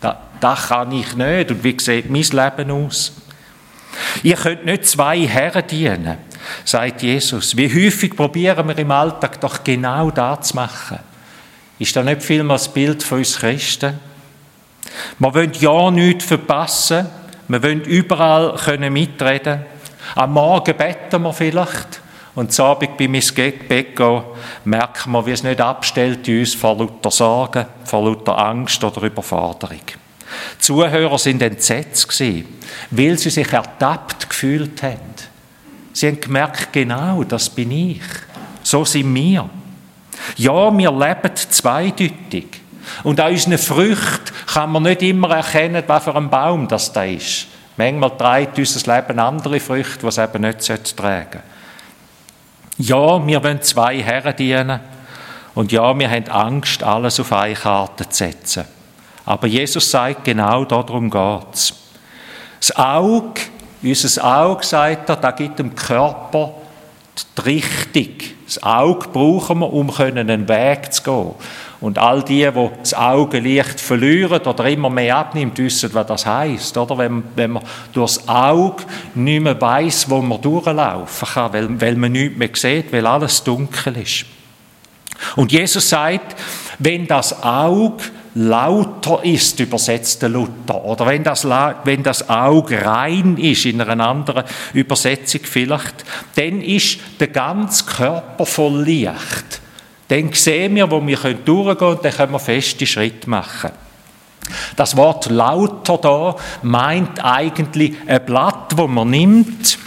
da, 0.00 0.20
da 0.40 0.54
kann 0.54 0.92
ich 0.92 1.14
nicht. 1.14 1.50
Und 1.50 1.62
wie 1.64 1.76
sieht 1.80 2.10
mein 2.10 2.22
Leben 2.22 2.70
aus? 2.70 3.12
Ihr 4.22 4.36
könnt 4.36 4.64
nicht 4.64 4.86
zwei 4.86 5.26
Herren 5.26 5.66
dienen, 5.66 6.18
sagt 6.64 7.02
Jesus. 7.02 7.56
Wie 7.56 7.68
häufig 7.68 8.16
probieren 8.16 8.68
wir 8.68 8.78
im 8.78 8.90
Alltag 8.90 9.40
doch 9.40 9.62
genau 9.62 10.10
das 10.10 10.48
zu 10.48 10.56
machen? 10.56 10.98
Ist 11.78 11.94
da 11.96 12.02
nicht 12.02 12.22
vielmehr 12.22 12.56
das 12.56 12.72
Bild 12.72 13.02
von 13.02 13.18
uns 13.18 13.38
Christen? 13.38 13.98
Wir 15.18 15.34
wollen 15.34 15.52
ja 15.58 15.90
nichts 15.90 16.24
verpassen. 16.24 17.06
Wir 17.48 17.62
wollen 17.62 17.82
überall 17.82 18.54
können 18.56 18.92
mitreden. 18.92 19.64
Am 20.14 20.32
Morgen 20.32 20.76
beten 20.76 21.22
wir 21.22 21.32
vielleicht. 21.32 22.00
Und 22.34 22.58
am 22.58 22.66
Abend 22.66 22.96
beim 22.96 23.12
Bäcker 23.68 24.24
merken 24.64 25.12
wir, 25.12 25.26
wie 25.26 25.32
es 25.32 25.42
nicht 25.42 25.60
abstellt 25.60 26.26
in 26.26 26.40
uns 26.40 26.54
vor 26.54 26.76
lauter 26.76 27.10
Sorgen, 27.10 27.66
vor 27.84 28.04
lauter 28.04 28.36
Angst 28.36 28.82
oder 28.82 29.02
Überforderung. 29.02 29.82
Die 30.56 30.58
Zuhörer 30.58 31.18
sind 31.18 31.42
entsetzt 31.42 32.08
gewesen, 32.08 32.46
weil 32.90 33.18
sie 33.18 33.30
sich 33.30 33.52
ertappt 33.52 34.28
gefühlt 34.28 34.82
haben. 34.82 35.14
Sie 35.92 36.08
haben 36.08 36.20
gemerkt, 36.20 36.72
genau, 36.72 37.22
das 37.24 37.48
bin 37.48 37.70
ich. 37.70 38.02
So 38.62 38.84
sind 38.84 39.14
wir. 39.14 39.48
Ja, 40.36 40.76
wir 40.76 40.90
leben 40.90 41.36
zweideutig. 41.36 42.60
Und 43.02 43.20
an 43.20 43.32
unseren 43.32 43.58
Früchten 43.58 44.34
kann 44.46 44.72
man 44.72 44.82
nicht 44.82 45.02
immer 45.02 45.30
erkennen, 45.30 45.82
was 45.86 46.04
für 46.04 46.14
ein 46.16 46.30
Baum 46.30 46.68
das 46.68 46.92
da 46.92 47.04
ist. 47.04 47.46
Manchmal 47.76 48.16
trägt 48.16 48.58
unser 48.58 48.96
Leben 48.96 49.18
andere 49.18 49.60
Früchte, 49.60 50.00
die 50.00 50.06
es 50.06 50.18
eben 50.18 50.42
nicht 50.42 50.60
tragen 50.60 50.84
sollte. 50.84 51.42
Ja, 52.78 53.24
wir 53.26 53.42
wollen 53.42 53.62
zwei 53.62 54.02
Herren 54.02 54.36
dienen. 54.36 54.80
Und 55.54 55.70
ja, 55.70 55.96
wir 55.96 56.10
haben 56.10 56.28
Angst, 56.28 56.82
alles 56.82 57.20
auf 57.20 57.32
eine 57.32 57.54
Karte 57.54 58.08
zu 58.08 58.16
setzen. 58.16 58.64
Aber 59.26 59.46
Jesus 59.46 59.90
sagt, 59.90 60.24
genau 60.24 60.64
darum 60.64 61.10
geht 61.10 61.54
es. 61.54 61.74
Das 62.60 62.76
Auge, 62.76 63.40
unser 63.82 64.24
Auge, 64.24 64.64
sagt 64.64 65.08
er, 65.08 65.16
da 65.16 65.30
gibt 65.30 65.58
dem 65.58 65.74
Körper 65.74 66.54
die 67.38 67.42
Richtung. 67.42 68.14
Das 68.46 68.62
Auge 68.62 69.08
brauchen 69.08 69.60
wir, 69.60 69.72
um 69.72 69.90
einen 69.90 70.48
Weg 70.48 70.92
zu 70.92 71.02
gehen. 71.02 71.34
Und 71.80 71.98
all 71.98 72.22
die, 72.22 72.50
die 72.50 72.70
das 72.80 72.94
Augenlicht 72.94 73.80
verlieren 73.80 74.40
oder 74.40 74.64
immer 74.66 74.88
mehr 74.88 75.18
abnimmt, 75.18 75.58
wissen, 75.58 75.90
was 75.92 76.06
das 76.06 76.24
heißt, 76.24 76.76
oder? 76.78 76.96
Wenn, 76.96 77.22
wenn 77.36 77.50
man 77.52 77.62
durch 77.92 78.16
das 78.16 78.28
Auge 78.28 78.84
nicht 79.14 79.42
mehr 79.42 79.60
weiß, 79.60 80.08
wo 80.08 80.22
man 80.22 80.40
durchlaufen 80.40 81.28
kann, 81.28 81.52
weil, 81.52 81.80
weil 81.80 81.96
man 81.96 82.12
nichts 82.12 82.38
mehr 82.38 82.48
sieht, 82.54 82.92
weil 82.92 83.06
alles 83.06 83.44
dunkel 83.44 83.98
ist. 83.98 84.24
Und 85.36 85.52
Jesus 85.52 85.88
sagt, 85.88 86.36
wenn 86.78 87.06
das 87.06 87.42
Auge 87.42 88.04
lauter 89.04 89.24
ist, 89.24 89.60
übersetzt 89.60 90.22
Luther. 90.22 90.84
Oder 90.84 91.06
wenn 91.06 91.24
das, 91.24 91.44
wenn 91.44 92.02
das 92.02 92.28
Auge 92.28 92.84
rein 92.84 93.36
ist, 93.36 93.64
in 93.66 93.80
einer 93.80 94.06
anderen 94.06 94.44
Übersetzung 94.72 95.40
vielleicht, 95.44 96.04
dann 96.36 96.60
ist 96.60 96.98
der 97.20 97.28
ganze 97.28 97.84
Körper 97.84 98.46
voll 98.46 98.82
Licht. 98.82 99.60
Dann 100.08 100.32
sehen 100.32 100.74
wir, 100.76 100.90
wo 100.90 101.04
wir 101.06 101.16
durchgehen 101.16 101.76
können 101.76 101.96
und 101.96 102.04
dann 102.04 102.12
können 102.12 102.32
wir 102.32 102.38
feste 102.38 102.86
Schritte 102.86 103.28
machen. 103.28 103.70
Das 104.76 104.96
Wort 104.96 105.30
lauter 105.30 105.96
da 105.98 106.36
meint 106.62 107.24
eigentlich 107.24 107.94
ein 108.06 108.24
Blatt, 108.26 108.72
das 108.76 108.88
man 108.88 109.08
nimmt 109.08 109.78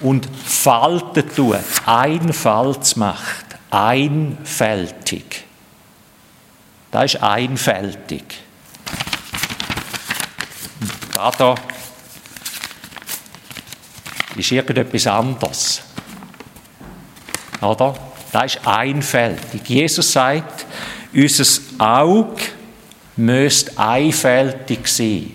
und 0.00 0.26
faltet 0.44 1.36
tut, 1.36 1.58
einfaltsmacht, 1.84 3.44
einfältig. 3.70 5.43
Das 6.94 7.12
ist 7.12 7.20
einfältig. 7.20 8.22
Da, 11.12 11.32
da 11.32 11.56
ist 14.36 14.52
irgendetwas 14.52 15.08
anderes. 15.08 15.82
Oder? 17.60 17.94
Das 18.30 18.54
ist 18.54 18.64
einfältig. 18.64 19.68
Jesus 19.68 20.12
sagt, 20.12 20.66
unser 21.12 21.44
Auge 21.78 22.42
müsste 23.16 23.76
einfältig 23.76 24.86
sein. 24.86 25.32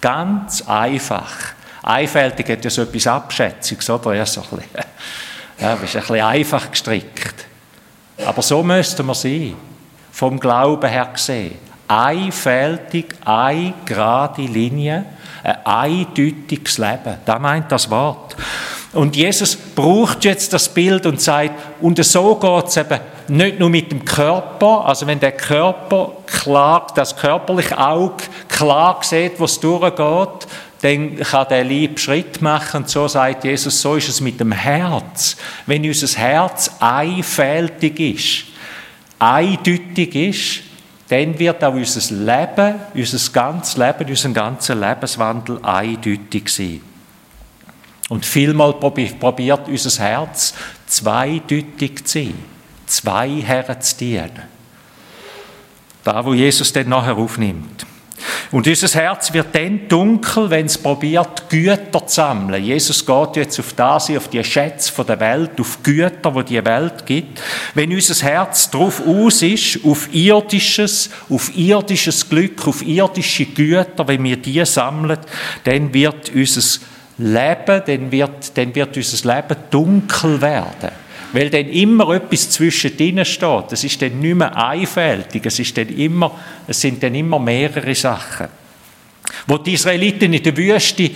Ganz 0.00 0.62
einfach. 0.62 1.54
Einfältig 1.82 2.48
hat 2.50 2.64
ja 2.64 2.70
so 2.70 2.82
etwas 2.82 3.08
Abschätziges, 3.08 3.90
oder? 3.90 4.14
Ja, 4.14 4.24
so 4.24 4.42
ein 4.42 4.48
bisschen, 4.48 4.62
ja, 5.58 5.74
ist 5.74 5.96
ein 5.96 6.00
bisschen 6.02 6.20
einfach 6.20 6.70
gestrickt. 6.70 7.46
Aber 8.24 8.42
so 8.42 8.62
müsste 8.62 9.02
man 9.02 9.16
sein 9.16 9.56
vom 10.14 10.38
Glauben 10.38 10.88
her 10.88 11.08
gesehen. 11.12 11.56
Einfältig, 11.88 13.16
eine 13.24 13.74
gerade 13.84 14.42
Linie, 14.42 15.04
ein 15.42 15.66
eindeutiges 15.66 16.78
Leben. 16.78 17.18
Da 17.26 17.38
meint 17.40 17.70
das 17.72 17.90
Wort. 17.90 18.36
Und 18.92 19.16
Jesus 19.16 19.56
braucht 19.56 20.24
jetzt 20.24 20.52
das 20.52 20.68
Bild 20.68 21.04
und 21.04 21.20
sagt, 21.20 21.50
und 21.80 22.02
so 22.04 22.36
geht 22.36 22.66
es 22.68 22.76
eben 22.76 23.00
nicht 23.26 23.58
nur 23.58 23.68
mit 23.68 23.90
dem 23.90 24.04
Körper, 24.04 24.86
also 24.86 25.04
wenn 25.08 25.18
der 25.18 25.32
Körper 25.32 26.12
klar, 26.26 26.86
das 26.94 27.16
körperliche 27.16 27.76
Auge 27.76 28.22
klar 28.48 29.00
sieht, 29.02 29.40
was 29.40 29.58
durchgeht, 29.58 30.46
dann 30.82 31.16
kann 31.16 31.48
der 31.48 31.64
Lieb 31.64 31.98
Schritt 31.98 32.40
machen. 32.40 32.82
Und 32.82 32.88
so 32.88 33.08
sagt 33.08 33.42
Jesus, 33.42 33.80
so 33.80 33.96
ist 33.96 34.08
es 34.08 34.20
mit 34.20 34.38
dem 34.38 34.52
Herz. 34.52 35.36
Wenn 35.66 35.84
unser 35.84 36.16
Herz 36.18 36.70
einfältig 36.78 37.98
ist, 37.98 38.53
eindeutig 39.24 40.14
ist, 40.14 40.62
dann 41.08 41.38
wird 41.38 41.62
auch 41.62 41.74
unser 41.74 42.14
Leben, 42.14 42.80
unser 42.94 43.32
ganzes 43.32 43.76
Leben, 43.76 44.08
unser 44.08 44.28
ganzer 44.30 44.74
Lebenswandel 44.74 45.58
eindeutig 45.62 46.48
sein. 46.48 46.80
Und 48.08 48.26
vielmal 48.26 48.74
probiert 48.74 49.68
unser 49.68 50.02
Herz 50.02 50.54
zweideutig 50.86 52.04
zu 52.04 52.18
sein, 52.18 52.34
zwei 52.86 53.40
Herren 53.40 53.80
zu 53.80 53.96
dienen. 53.96 54.42
Da, 56.02 56.24
wo 56.24 56.34
Jesus 56.34 56.72
dann 56.72 56.88
nachher 56.90 57.16
aufnimmt. 57.16 57.86
Und 58.54 58.68
unser 58.68 59.00
Herz 59.00 59.32
wird 59.32 59.48
dann 59.52 59.88
dunkel, 59.88 60.48
wenn 60.48 60.66
es 60.66 60.78
probiert, 60.78 61.50
Güter 61.50 62.06
zu 62.06 62.14
sammeln. 62.14 62.62
Jesus 62.62 63.04
geht 63.04 63.34
jetzt 63.34 63.58
auf 63.58 63.72
das, 63.72 64.08
auf 64.10 64.28
die 64.28 64.44
Schätze 64.44 64.92
der 65.04 65.18
Welt, 65.18 65.60
auf 65.60 65.82
Güter, 65.82 66.32
wo 66.32 66.40
die 66.40 66.64
Welt 66.64 67.04
gibt. 67.04 67.42
Wenn 67.74 67.92
unser 67.92 68.24
Herz 68.24 68.70
darauf 68.70 69.04
aus 69.04 69.42
ist, 69.42 69.80
auf 69.84 70.08
irdisches, 70.14 71.10
auf 71.28 71.50
irdisches 71.56 72.28
Glück, 72.28 72.68
auf 72.68 72.86
irdische 72.86 73.46
Güter, 73.46 74.06
wenn 74.06 74.22
wir 74.22 74.36
die 74.36 74.64
sammeln, 74.64 75.18
dann 75.64 75.92
wird 75.92 76.30
unser 76.32 76.78
Leben, 77.18 77.82
dann 77.84 78.12
wird, 78.12 78.56
dann 78.56 78.72
wird 78.72 78.96
unser 78.96 79.34
Leben 79.34 79.56
dunkel 79.68 80.40
werden. 80.40 81.03
Weil 81.34 81.50
dann 81.50 81.68
immer 81.68 82.14
etwas 82.14 82.48
zwischendrin 82.48 83.24
steht. 83.24 83.72
Es 83.72 83.82
ist 83.82 84.00
dann 84.00 84.20
nicht 84.20 84.36
mehr 84.36 84.56
einfältig. 84.56 85.44
Es, 85.44 85.58
ist 85.58 85.76
dann 85.76 85.88
immer, 85.88 86.30
es 86.68 86.80
sind 86.80 87.02
dann 87.02 87.14
immer 87.14 87.40
mehrere 87.40 87.94
Sachen. 87.94 88.46
Wo 89.48 89.58
die 89.58 89.72
Israeliten 89.72 90.32
in 90.32 90.42
der 90.42 90.56
Wüste 90.56 91.10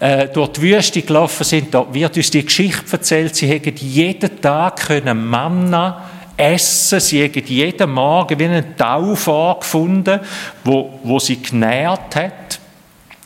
äh, 0.00 0.28
durch 0.28 0.52
die 0.52 0.62
Wüste 0.62 1.02
gelaufen 1.02 1.44
sind, 1.44 1.74
da 1.74 1.86
wird 1.92 2.16
uns 2.16 2.30
die 2.30 2.42
Geschichte 2.42 2.90
erzählt, 2.90 3.36
sie 3.36 3.48
hätten 3.48 3.76
jeden 3.76 4.40
Tag 4.40 4.76
können 4.86 5.26
Manna 5.26 6.08
essen, 6.38 6.98
sie 6.98 7.22
hätten 7.22 7.44
jeden 7.44 7.90
Morgen 7.90 8.38
wie 8.38 8.44
einen 8.46 8.76
Tau 8.78 9.14
vorgefunden, 9.14 10.20
wo, 10.64 11.00
wo 11.02 11.18
sie 11.18 11.42
genährt 11.42 12.16
hat 12.16 12.59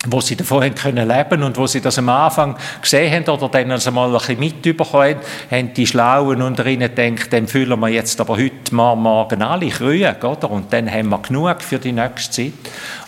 wo 0.06 0.20
sie 0.20 0.36
davon 0.36 0.62
haben 0.62 0.74
können 0.74 1.08
leben 1.08 1.42
und 1.42 1.56
wo 1.56 1.66
sie 1.66 1.80
das 1.80 1.98
am 1.98 2.08
Anfang 2.08 2.56
gesehen 2.80 3.12
haben 3.12 3.28
oder 3.28 3.48
dann 3.48 3.70
also 3.70 3.90
mal 3.90 4.08
ein 4.08 4.18
bisschen 4.18 4.38
mitbekommen 4.38 5.16
haben, 5.50 5.74
die 5.74 5.86
Schlauen 5.86 6.42
unter 6.42 6.66
ihnen 6.66 6.94
gedacht, 6.94 7.32
dann 7.32 7.46
füllen 7.46 7.78
wir 7.80 7.88
jetzt 7.88 8.20
aber 8.20 8.36
heute 8.36 8.74
morgen 8.74 9.42
alle 9.42 9.68
Krüge, 9.68 10.16
oder? 10.22 10.50
Und 10.50 10.72
dann 10.72 10.90
haben 10.90 11.08
wir 11.08 11.18
genug 11.18 11.62
für 11.62 11.78
die 11.78 11.92
nächste 11.92 12.30
Zeit. 12.30 12.52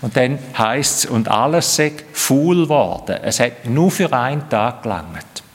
Und 0.00 0.16
dann 0.16 0.38
heißt 0.56 1.04
es, 1.04 1.06
und 1.06 1.28
alles 1.28 1.76
sei 1.76 1.92
faul 2.12 2.64
geworden. 2.64 3.18
Es 3.22 3.40
hat 3.40 3.66
nur 3.66 3.90
für 3.90 4.12
einen 4.12 4.48
Tag 4.48 4.82
gelangt. 4.82 5.45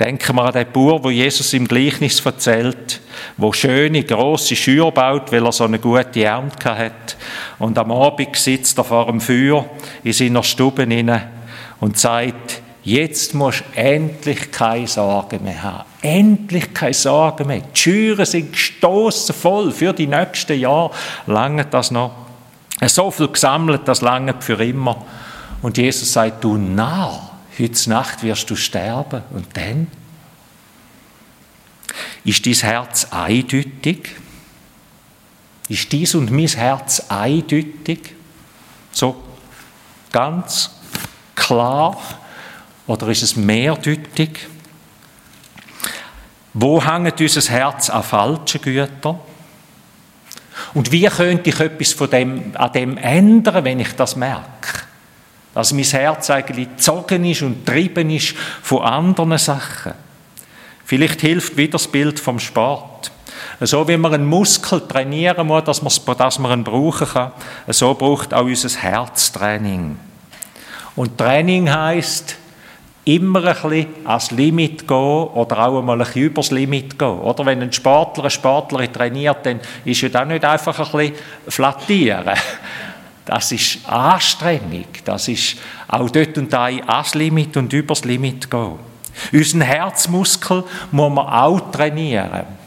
Denken 0.00 0.36
wir 0.36 0.44
an 0.44 0.52
den 0.52 0.72
Bauer, 0.72 1.04
wo 1.04 1.10
Jesus 1.10 1.52
im 1.52 1.68
Gleichnis 1.68 2.24
erzählt, 2.24 3.00
wo 3.36 3.52
schöne, 3.52 4.02
grosse 4.02 4.56
Schür 4.56 4.90
baut, 4.90 5.30
weil 5.30 5.44
er 5.44 5.52
so 5.52 5.64
eine 5.64 5.78
gute 5.78 6.24
Ernte 6.24 6.76
hat. 6.76 7.16
Und 7.58 7.78
am 7.78 7.92
Abend 7.92 8.34
sitzt 8.36 8.78
er 8.78 8.84
vor 8.84 9.06
dem 9.06 9.20
Feuer 9.20 9.66
in 10.02 10.12
seiner 10.12 10.42
Stube 10.42 10.82
inne 10.82 11.28
und 11.80 11.98
sagt, 11.98 12.62
jetzt 12.82 13.34
musst 13.34 13.60
du 13.60 13.80
endlich 13.80 14.50
keine 14.50 14.88
Sorgen 14.88 15.44
mehr 15.44 15.62
haben. 15.62 15.84
Endlich 16.00 16.72
keine 16.74 16.94
Sorgen 16.94 17.46
mehr. 17.46 17.60
Die 17.60 17.78
Schüren 17.78 18.26
sind 18.26 18.52
gestoßen 18.52 19.34
voll 19.34 19.70
für 19.70 19.92
die 19.92 20.06
nächsten 20.06 20.58
Jahre. 20.58 20.90
Lange 21.26 21.64
das 21.66 21.90
noch. 21.90 22.12
So 22.86 23.10
viel 23.10 23.28
gesammelt, 23.28 23.82
das 23.84 24.00
lange 24.00 24.34
für 24.40 24.62
immer. 24.64 25.04
Und 25.60 25.78
Jesus 25.78 26.12
sagt, 26.12 26.42
du 26.42 26.56
Narr, 26.56 27.31
heute 27.58 27.90
Nacht 27.90 28.22
wirst 28.22 28.48
du 28.50 28.56
sterben 28.56 29.22
und 29.30 29.56
dann? 29.56 29.88
Ist 32.24 32.46
dein 32.46 32.54
Herz 32.54 33.06
eindeutig? 33.10 34.10
Ist 35.68 35.90
dies 35.92 36.14
und 36.14 36.30
mein 36.30 36.46
Herz 36.46 37.00
eindeutig? 37.08 38.14
So 38.92 39.22
ganz 40.12 40.70
klar? 41.34 41.98
Oder 42.86 43.08
ist 43.08 43.22
es 43.22 43.36
mehrdeutig? 43.36 44.48
Wo 46.54 46.84
hängt 46.84 47.20
unser 47.20 47.50
Herz 47.50 47.88
an 47.90 48.02
falschen 48.02 48.60
Gütern? 48.60 49.18
Und 50.74 50.92
wie 50.92 51.06
könnte 51.06 51.50
ich 51.50 51.60
etwas 51.60 51.92
von 51.92 52.10
dem, 52.10 52.56
an 52.56 52.72
dem 52.72 52.96
ändern, 52.96 53.64
wenn 53.64 53.80
ich 53.80 53.94
das 53.94 54.16
merke? 54.16 54.81
Dass 55.54 55.72
mein 55.72 55.84
Herz 55.84 56.30
eigentlich 56.30 56.68
gezogen 56.68 57.24
ist 57.24 57.42
und 57.42 57.66
getrieben 57.66 58.10
ist 58.10 58.34
von 58.62 58.82
anderen 58.82 59.36
Sachen. 59.38 59.92
Vielleicht 60.84 61.20
hilft 61.20 61.56
wieder 61.56 61.72
das 61.72 61.88
Bild 61.88 62.18
vom 62.18 62.38
Sport. 62.38 63.12
So 63.60 63.86
wie 63.86 63.96
man 63.96 64.14
einen 64.14 64.26
Muskel 64.26 64.80
trainieren 64.86 65.46
muss, 65.46 65.64
dass 65.64 65.82
man, 65.82 66.16
dass 66.16 66.38
man 66.38 66.60
ihn 66.60 66.64
brauchen 66.64 67.06
kann, 67.06 67.32
so 67.68 67.94
braucht 67.94 68.34
auch 68.34 68.44
unser 68.44 68.68
Herz 68.80 69.32
Training. 69.32 69.96
Und 70.96 71.16
Training 71.16 71.72
heißt 71.72 72.36
immer 73.04 73.44
ein 73.44 73.54
bisschen 73.54 73.86
ans 74.04 74.30
Limit 74.30 74.86
gehen 74.86 74.96
oder 74.96 75.66
auch 75.66 75.78
einmal 75.78 76.00
ein 76.00 76.06
bisschen 76.06 76.22
übers 76.22 76.50
Limit 76.50 76.98
gehen. 76.98 77.18
Oder 77.20 77.46
wenn 77.46 77.62
ein 77.62 77.72
Sportler, 77.72 78.24
eine 78.24 78.30
Sportlerin 78.30 78.92
trainiert, 78.92 79.38
dann 79.44 79.60
ist 79.84 80.00
ja 80.02 80.08
das 80.08 80.28
nicht 80.28 80.44
einfach 80.44 80.78
ein 80.78 80.98
bisschen 80.98 81.16
flattieren. 81.48 82.36
Das 83.24 83.52
ist 83.52 83.88
Anstrengung. 83.88 84.86
Das 85.04 85.28
ist 85.28 85.56
auch 85.88 86.10
dort 86.10 86.36
und 86.38 86.52
da 86.52 86.64
ans 86.64 87.14
Limit 87.14 87.56
und 87.56 87.72
übers 87.72 88.04
Limit 88.04 88.50
gehen. 88.50 88.78
Unseren 89.32 89.60
Herzmuskel 89.60 90.64
muss 90.90 91.12
man 91.12 91.26
auch 91.26 91.70
trainieren. 91.70 92.62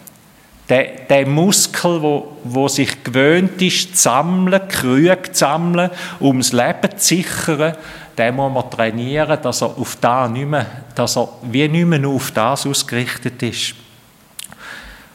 Der, 0.69 0.83
der 1.07 1.27
Muskel, 1.27 2.01
wo, 2.01 2.37
wo 2.43 2.67
sich 2.67 3.03
gewöhnt 3.03 3.61
ist, 3.61 3.95
zu 3.97 4.03
sammeln, 4.03 4.67
Krüge 4.67 5.31
zu 5.31 5.39
sammeln, 5.39 5.91
um 6.19 6.39
das 6.39 6.53
Leben 6.53 6.97
zu 6.97 7.15
sichern, 7.15 7.75
den 8.17 8.35
muss 8.35 8.51
man 8.51 8.71
trainieren, 8.71 9.37
dass 9.41 9.61
er 9.61 9.77
auf 9.77 9.97
da 10.01 10.27
nicht 10.27 10.47
mehr, 10.47 10.65
dass 10.95 11.17
er 11.17 11.29
wie 11.43 11.67
nicht 11.67 11.85
mehr 11.85 12.07
auf 12.07 12.31
das 12.31 12.65
ausgerichtet 12.65 13.43
ist. 13.43 13.75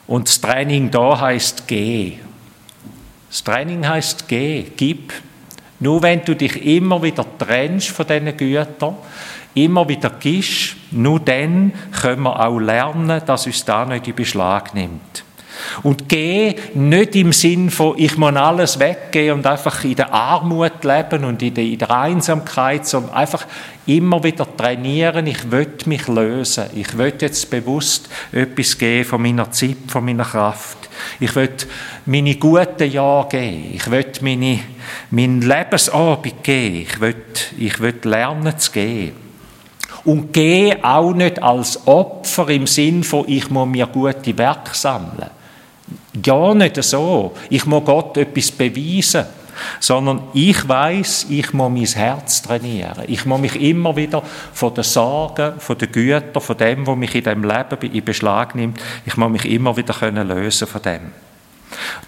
Und 0.06 0.28
das 0.28 0.40
Training 0.40 0.90
da 0.90 1.20
heißt 1.20 1.66
geh. 1.66 2.18
Das 3.28 3.42
Training 3.42 3.88
heißt 3.88 4.28
geh, 4.28 4.66
gib. 4.76 5.12
Nur 5.80 6.02
wenn 6.02 6.25
du 6.25 6.37
dich 6.37 6.64
immer 6.64 7.02
wieder 7.02 7.25
trennst 7.38 7.88
von 7.88 8.06
diesen 8.06 8.37
Gütern, 8.37 8.96
immer 9.54 9.88
wieder 9.88 10.10
gibst, 10.20 10.76
nur 10.90 11.20
dann 11.20 11.72
können 12.00 12.22
wir 12.22 12.38
auch 12.38 12.58
lernen, 12.58 13.22
dass 13.26 13.46
uns 13.46 13.64
da 13.64 13.84
nicht 13.84 14.06
in 14.06 14.14
Beschlag 14.14 14.75
nimmt. 14.75 15.25
Und 15.82 16.08
geh 16.08 16.54
nicht 16.75 17.16
im 17.16 17.32
Sinn 17.32 17.70
von, 17.70 17.94
ich 17.96 18.16
muss 18.16 18.34
alles 18.34 18.78
weggehen 18.78 19.34
und 19.34 19.46
einfach 19.46 19.84
in 19.84 19.94
der 19.94 20.12
Armut 20.12 20.84
leben 20.84 21.25
und 21.25 21.42
in 21.42 21.54
der, 21.54 21.64
in 21.64 21.78
der 21.78 21.90
Einsamkeit, 21.90 22.87
sondern 22.87 23.14
einfach 23.14 23.46
immer 23.87 24.22
wieder 24.22 24.46
trainieren, 24.56 25.26
ich 25.26 25.50
will 25.50 25.68
mich 25.87 26.06
lösen. 26.08 26.64
Ich 26.75 26.96
will 26.96 27.12
jetzt 27.18 27.50
bewusst 27.50 28.08
etwas 28.32 28.78
geben 28.78 29.04
von 29.08 29.22
meiner 29.22 29.50
Zeit, 29.50 29.76
von 29.88 30.04
meiner 30.04 30.25
Kraft. 30.25 30.88
Ich 31.18 31.34
will 31.34 31.50
meine 32.06 32.37
guten 32.37 32.90
Jahre 32.90 33.28
geben. 33.28 33.72
Ich 33.75 33.90
will 33.90 34.06
meine, 34.20 34.60
meinen 35.11 35.42
Lebensabend 35.42 36.42
geben. 36.42 36.76
Ich 36.76 37.00
will, 37.00 37.16
ich 37.59 37.80
will 37.80 37.99
lernen 38.04 38.59
zu 38.59 38.73
gehen. 38.73 39.12
Und 40.04 40.32
gehe 40.32 40.82
auch 40.82 41.13
nicht 41.13 41.43
als 41.43 41.86
Opfer 41.86 42.49
im 42.49 42.67
Sinn 42.67 43.04
von, 43.04 43.25
ich 43.28 43.50
muss 43.50 43.69
mir 43.69 43.86
gute 43.86 44.36
Werke 44.39 44.75
sammeln. 44.75 45.30
Ja, 46.25 46.54
nicht 46.54 46.82
so. 46.82 47.32
Ich 47.50 47.67
muss 47.67 47.84
Gott 47.84 48.17
etwas 48.17 48.50
beweisen. 48.50 49.26
Sondern 49.78 50.23
ich 50.32 50.67
weiß, 50.67 51.26
ich 51.28 51.52
muss 51.52 51.71
mein 51.71 51.84
Herz 51.84 52.41
trainieren. 52.41 53.04
Ich 53.08 53.26
muss 53.26 53.41
mich 53.41 53.60
immer 53.60 53.95
wieder 53.95 54.23
von 54.54 54.73
den 54.73 54.84
Sorgen, 54.84 55.60
von 55.60 55.76
den 55.76 55.93
Gütern, 55.93 56.41
von 56.41 56.56
dem, 56.56 56.86
was 56.86 56.97
mich 56.97 57.15
in 57.15 57.25
dem 57.25 57.45
Leben 57.45 57.93
in 57.93 58.04
Beschlag 58.04 58.54
nimmt, 58.54 58.80
ich 59.04 59.17
muss 59.19 59.30
mich 59.30 59.45
immer 59.45 59.76
wieder 59.76 59.93
können 59.93 60.28
lösen 60.28 60.67
von 60.67 60.80
dem. 60.80 61.13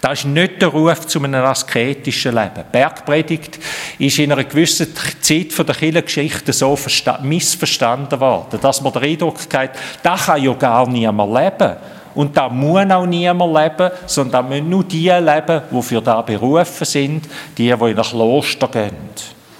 Das 0.01 0.19
ist 0.19 0.25
nicht 0.25 0.61
der 0.61 0.69
Ruf 0.69 1.07
zu 1.07 1.23
einem 1.23 1.43
asketischen 1.43 2.35
Leben. 2.35 2.63
Bergpredigt 2.71 3.59
ist 3.99 4.19
in 4.19 4.31
einer 4.31 4.43
gewissen 4.43 4.87
Zeit 5.21 5.53
von 5.53 5.65
der 5.65 5.75
Kirchengeschichte 5.75 6.53
so 6.53 6.77
missverstanden 7.21 8.19
worden, 8.19 8.59
dass 8.61 8.81
man 8.81 8.93
den 8.93 9.03
Eindruck 9.03 9.37
hat, 9.53 9.71
das 10.01 10.25
kann 10.25 10.43
ja 10.43 10.53
gar 10.53 10.87
niemand 10.87 11.33
leben. 11.33 11.75
Und 12.15 12.37
da 12.37 12.47
muss 12.49 12.89
auch 12.91 13.05
niemand 13.05 13.55
leben, 13.55 13.91
sondern 14.05 14.47
müssen 14.47 14.69
nur 14.69 14.83
die 14.83 15.09
leben, 15.09 15.61
die 15.71 15.81
für 15.81 16.01
das 16.01 16.25
berufen 16.25 16.85
sind, 16.85 17.25
die, 17.57 17.63
die 17.63 17.71
in 17.71 17.97
ein 17.97 18.03
Kloster 18.03 18.67
gehen. 18.67 18.95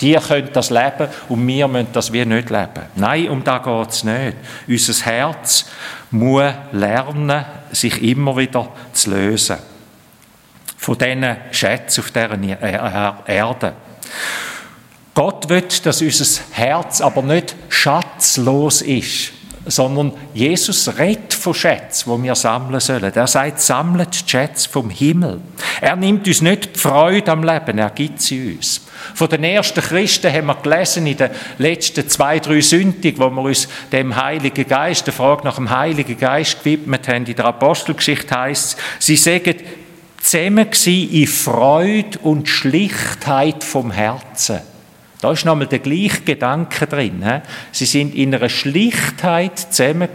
Die 0.02 0.14
können 0.16 0.50
das 0.52 0.70
leben 0.70 1.08
und 1.30 1.48
wir 1.48 1.68
müssen 1.68 1.88
das 1.94 2.12
wie 2.12 2.26
nicht 2.26 2.50
leben. 2.50 2.84
Nein, 2.96 3.30
um 3.30 3.44
da 3.44 3.60
geht 3.60 3.90
es 3.90 4.04
nicht. 4.04 4.38
Unser 4.68 5.06
Herz 5.06 5.66
muss 6.12 6.52
lernen, 6.72 7.46
sich 7.72 8.04
immer 8.04 8.36
wieder 8.36 8.68
zu 8.92 9.12
lösen. 9.12 9.58
Von 10.84 10.98
diesen 10.98 11.38
Schätzen 11.52 12.02
auf 12.02 12.12
dieser 12.12 13.24
Erde. 13.26 13.74
Gott 15.14 15.48
will, 15.48 15.64
dass 15.82 16.02
unser 16.02 16.42
Herz 16.52 17.00
aber 17.00 17.22
nicht 17.22 17.56
schatzlos 17.70 18.82
ist 18.82 19.32
sondern 19.66 20.12
Jesus 20.34 20.98
redet 20.98 21.34
von 21.34 21.54
Schätzen, 21.54 22.12
die 22.14 22.24
wir 22.24 22.36
sammeln 22.36 22.82
sollen. 22.82 23.14
Er 23.16 23.28
sagt, 23.28 23.62
sammlet 23.62 24.26
die 24.26 24.30
Schätze 24.30 24.70
vom 24.70 24.90
Himmel. 24.90 25.40
Er 25.80 25.96
nimmt 25.96 26.28
uns 26.28 26.42
nicht 26.42 26.76
die 26.76 26.80
Freude 26.80 27.32
am 27.32 27.46
Leben, 27.46 27.78
er 27.78 27.90
gibt 27.90 28.22
sie 28.22 28.56
uns. 28.56 28.82
Von 29.16 29.30
den 29.30 29.46
ersten 29.46 29.80
Christen 29.80 30.34
haben 30.34 30.48
wir 30.48 30.56
gelesen 30.56 31.08
in 31.08 31.16
den 31.16 31.30
letzten 31.60 32.10
zwei, 32.10 32.40
drei 32.40 32.60
Sündig, 32.60 33.18
wo 33.18 33.30
wir 33.30 33.42
uns 33.42 33.70
dem 33.90 34.22
Heiligen 34.22 34.68
Geist, 34.68 35.08
der 35.08 35.14
Frage 35.14 35.46
nach 35.46 35.56
dem 35.56 35.70
Heiligen 35.70 36.18
Geist 36.18 36.60
gewidmet 36.60 37.08
haben. 37.08 37.26
In 37.26 37.36
der 37.36 37.46
Apostelgeschichte 37.46 38.38
heißt 38.38 38.78
es, 39.00 39.06
sie 39.06 39.16
sagen, 39.16 39.56
zusammen 40.24 40.70
in 40.86 41.28
Freude 41.28 42.18
und 42.20 42.48
Schlichtheit 42.48 43.64
vom 43.64 43.92
Herzen. 43.92 44.73
Da 45.24 45.32
ist 45.32 45.46
nochmal 45.46 45.68
der 45.68 45.80
gleiche 45.80 46.20
Gedanke 46.26 46.86
drin. 46.86 47.24
Sie 47.72 47.86
sind 47.86 48.14
in 48.14 48.36
einer 48.36 48.50
Schlichtheit 48.50 49.58
zusammen 49.58 50.10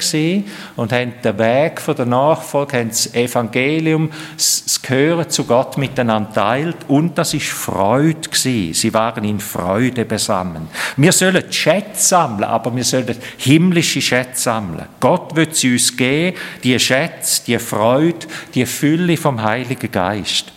und 0.76 0.92
haben 0.92 1.14
den 1.24 1.38
Weg 1.38 1.80
von 1.80 1.96
der 1.96 2.04
Nachfolge, 2.04 2.76
haben 2.76 2.90
das 2.90 3.14
Evangelium, 3.14 4.10
das 4.36 4.82
Gehören 4.82 5.30
zu 5.30 5.44
Gott 5.44 5.78
miteinander 5.78 6.34
teilt 6.34 6.76
und 6.88 7.16
das 7.16 7.32
ist 7.32 7.46
Freude. 7.46 8.28
Sie 8.34 8.92
waren 8.92 9.24
in 9.24 9.40
Freude 9.40 10.04
besammen. 10.04 10.68
Wir 10.98 11.12
sollen 11.12 11.50
Schätze 11.50 12.08
sammeln, 12.08 12.44
aber 12.44 12.76
wir 12.76 12.84
sollen 12.84 13.16
himmlische 13.38 14.02
Schätze 14.02 14.42
sammeln. 14.42 14.88
Gott 15.00 15.34
wird 15.34 15.56
sie 15.56 15.72
uns 15.72 15.96
geben, 15.96 16.36
die 16.62 16.78
Schätze, 16.78 17.40
die 17.46 17.58
Freude, 17.58 18.26
die 18.54 18.66
Fülle 18.66 19.16
vom 19.16 19.42
Heiligen 19.42 19.90
Geist. 19.90 20.52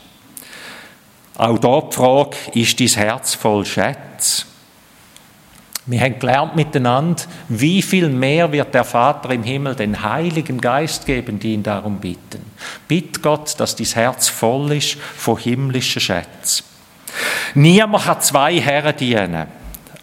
Auch 1.37 1.57
da 1.57 1.81
die 1.81 1.95
Frage, 1.95 2.37
ist 2.53 2.79
dein 2.79 2.87
Herz 2.87 3.33
voll 3.33 3.65
Schätze? 3.65 4.45
Wir 5.87 5.99
haben 5.99 6.19
gelernt 6.19 6.55
miteinander, 6.55 7.23
wie 7.49 7.81
viel 7.81 8.07
mehr 8.09 8.51
wird 8.51 8.73
der 8.73 8.83
Vater 8.83 9.31
im 9.31 9.43
Himmel 9.43 9.75
den 9.75 10.03
Heiligen 10.03 10.61
Geist 10.61 11.05
geben, 11.07 11.39
die 11.39 11.53
ihn 11.53 11.63
darum 11.63 11.99
bitten. 11.99 12.45
Bitt 12.87 13.23
Gott, 13.23 13.59
dass 13.59 13.75
dein 13.75 13.87
Herz 13.87 14.29
voll 14.29 14.73
ist 14.73 14.93
von 14.93 15.37
himmlischen 15.37 15.99
Schätzen. 15.99 16.65
Niemand 17.55 18.05
kann 18.05 18.21
zwei 18.21 18.59
Herren 18.59 18.95
dienen. 18.95 19.47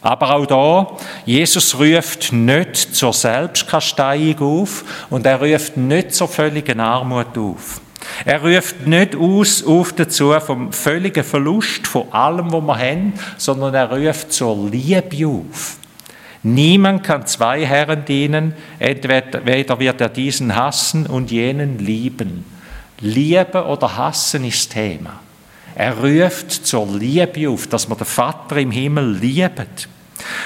Aber 0.00 0.34
auch 0.34 0.46
da, 0.46 0.96
Jesus 1.26 1.78
ruft 1.78 2.32
nicht 2.32 2.94
zur 2.94 3.12
Selbstkasteiung 3.12 4.38
auf 4.40 4.84
und 5.10 5.26
er 5.26 5.40
ruft 5.40 5.76
nicht 5.76 6.14
zur 6.14 6.28
völligen 6.28 6.80
Armut 6.80 7.36
auf. 7.36 7.80
Er 8.24 8.42
ruft 8.42 8.86
nicht 8.86 9.14
aus, 9.14 9.62
auf 9.64 9.92
dazu 9.92 10.32
vom 10.40 10.72
völligen 10.72 11.24
Verlust 11.24 11.86
von 11.86 12.12
allem, 12.12 12.52
was 12.52 12.62
wir 12.62 12.78
haben, 12.78 13.12
sondern 13.36 13.74
er 13.74 13.92
ruft 13.92 14.32
zur 14.32 14.68
Liebe 14.70 15.26
auf. 15.26 15.76
Niemand 16.42 17.02
kann 17.02 17.26
zwei 17.26 17.64
Herren 17.64 18.04
dienen, 18.04 18.54
entweder 18.78 19.44
wird 19.44 20.00
er 20.00 20.08
diesen 20.08 20.54
hassen 20.54 21.06
und 21.06 21.30
jenen 21.30 21.78
lieben. 21.78 22.44
Liebe 23.00 23.64
oder 23.64 23.96
hassen 23.96 24.44
ist 24.44 24.72
Thema. 24.72 25.20
Er 25.74 25.96
ruft 25.98 26.50
zur 26.50 26.86
Liebe 26.86 27.48
auf, 27.48 27.66
dass 27.66 27.88
man 27.88 27.98
den 27.98 28.06
Vater 28.06 28.56
im 28.56 28.70
Himmel 28.70 29.16
liebt. 29.16 29.88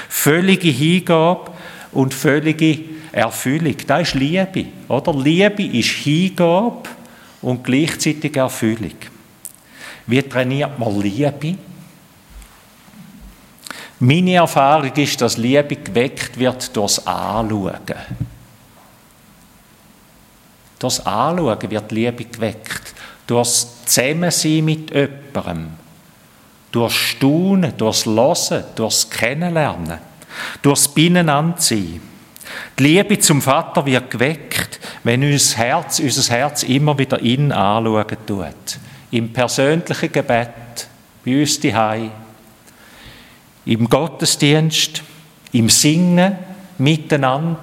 Völlige 0.08 0.68
Hingabe 0.68 1.50
und 1.92 2.12
völlige 2.12 2.80
Erfüllung, 3.12 3.76
das 3.87 4.08
ist 4.08 4.14
Liebe, 4.14 4.66
oder? 4.88 5.14
Liebe 5.14 5.62
ist 5.62 5.90
Hingabe 5.90 6.88
und 7.42 7.64
gleichzeitig 7.64 8.37
Erfüllung. 8.37 8.94
Wie 10.07 10.22
trainiert 10.22 10.78
man 10.78 11.00
Liebe? 11.00 11.57
Meine 14.00 14.35
Erfahrung 14.35 14.92
ist, 14.96 15.20
dass 15.20 15.37
Liebe 15.37 15.76
geweckt 15.76 16.37
wird 16.38 16.74
durchs 16.76 17.07
Anschauen. 17.07 17.78
Durchs 20.78 21.00
Anschauen 21.00 21.70
wird 21.70 21.92
Liebe 21.92 22.24
geweckt. 22.24 22.94
Durchs 23.26 23.85
Zusammensein 23.85 24.64
mit 24.64 24.90
jemandem. 24.90 25.70
Durchs 26.72 26.94
Staunen, 26.96 27.76
durchs 27.76 28.07
Hören, 28.07 28.64
durchs 28.74 29.09
Kennenlernen. 29.09 29.98
Durchs 30.62 30.88
Binenanziehen. 30.88 32.02
Die 32.78 32.83
Liebe 32.83 33.18
zum 33.20 33.40
Vater 33.40 33.87
wird 33.87 34.11
geweckt, 34.11 34.81
wenn 35.05 35.23
unser 35.25 35.59
Herz, 35.59 35.99
unser 35.99 36.35
Herz 36.35 36.62
immer 36.62 36.97
wieder 36.99 37.21
ihn 37.21 37.53
anschauen 37.53 38.17
tut. 38.27 38.79
Im 39.11 39.33
persönlichen 39.33 40.12
Gebet, 40.12 40.88
bei 41.25 41.41
uns 41.41 41.61
die 41.61 41.75
im 43.65 43.88
Gottesdienst, 43.88 45.03
im 45.53 45.69
Singen 45.69 46.37
miteinander, 46.79 47.61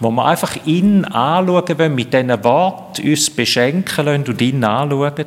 wo 0.00 0.10
wir 0.10 0.24
einfach 0.24 0.56
ihn 0.64 1.04
anschauen 1.04 1.78
wollen, 1.78 1.94
mit 1.94 2.12
diesen 2.12 2.44
Worten 2.44 3.08
uns 3.08 3.30
beschenken 3.30 4.06
lassen 4.06 4.24
und 4.28 4.40
ihn 4.40 4.64
anschauen, 4.64 5.26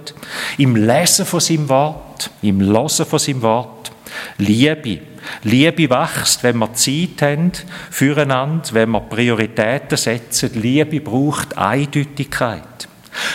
im 0.58 0.76
Lesen 0.76 1.26
von 1.26 1.40
seinem 1.40 1.70
Wort, 1.70 2.32
im 2.42 2.62
Losen 2.62 3.06
von 3.06 3.20
seinem 3.20 3.42
Wort. 3.42 3.92
Liebe. 4.38 5.00
Liebe 5.43 5.89
wächst, 5.89 6.43
wenn 6.43 6.58
wir 6.58 6.74
Zeit 6.74 7.21
haben 7.21 7.52
füreinander, 7.89 8.69
wenn 8.71 8.89
wir 8.89 9.02
Prioritäten 9.02 9.97
setzen. 9.97 10.52
Liebe 10.56 11.00
braucht 11.00 11.58
Eindeutigkeit. 11.58 12.88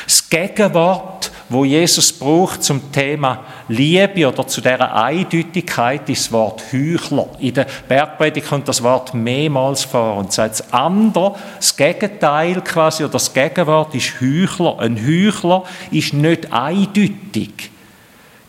Das 0.04 0.28
Gegenwort 0.28 1.30
wo 1.48 1.64
Jesus 1.64 2.12
braucht 2.12 2.64
zum 2.64 2.90
Thema 2.90 3.44
Liebe 3.68 4.26
oder 4.26 4.46
zu 4.46 4.60
der 4.60 4.94
Eindeutigkeit 4.94 6.08
ist 6.08 6.24
das 6.24 6.32
Wort 6.32 6.62
Heuchler. 6.72 7.28
In 7.38 7.54
der 7.54 7.66
Bergpredigt 7.88 8.48
kommt 8.48 8.66
das 8.66 8.82
Wort 8.82 9.14
mehrmals 9.14 9.84
vor 9.84 10.16
und 10.16 10.32
sagt 10.32 10.58
das 10.58 10.72
andere, 10.72 11.36
das 11.56 11.76
Gegenteil 11.76 12.60
quasi 12.62 13.04
oder 13.04 13.12
das 13.12 13.32
Gegenwort 13.32 13.94
ist 13.94 14.20
Heuchler. 14.20 14.80
Ein 14.80 14.98
Heuchler 14.98 15.64
ist 15.90 16.14
nicht 16.14 16.52
eindeutig. 16.52 17.70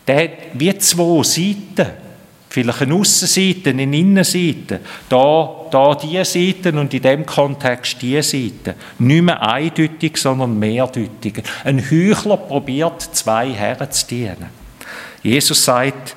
Der 0.06 0.24
hat 0.24 0.30
wie 0.54 0.76
zwei 0.78 1.22
Seiten. 1.22 2.07
Vielleicht 2.50 2.82
eine 2.82 2.94
Aussenseite, 2.94 3.70
eine 3.70 3.82
Innenseite. 3.82 4.80
Da, 5.08 5.66
da 5.70 5.94
die 5.94 6.24
Seite 6.24 6.72
und 6.72 6.92
in 6.94 7.02
dem 7.02 7.26
Kontext 7.26 8.00
die 8.00 8.20
Seite. 8.22 8.74
Nicht 8.98 9.22
mehr 9.22 9.42
eindeutig, 9.42 10.16
sondern 10.16 10.58
mehrdeutig. 10.58 11.42
Ein 11.64 11.78
Heuchler 11.90 12.38
probiert, 12.38 13.02
zwei 13.02 13.50
Herren 13.50 13.90
zu 13.90 14.06
dienen. 14.06 14.46
Jesus 15.22 15.64
sagt, 15.64 16.16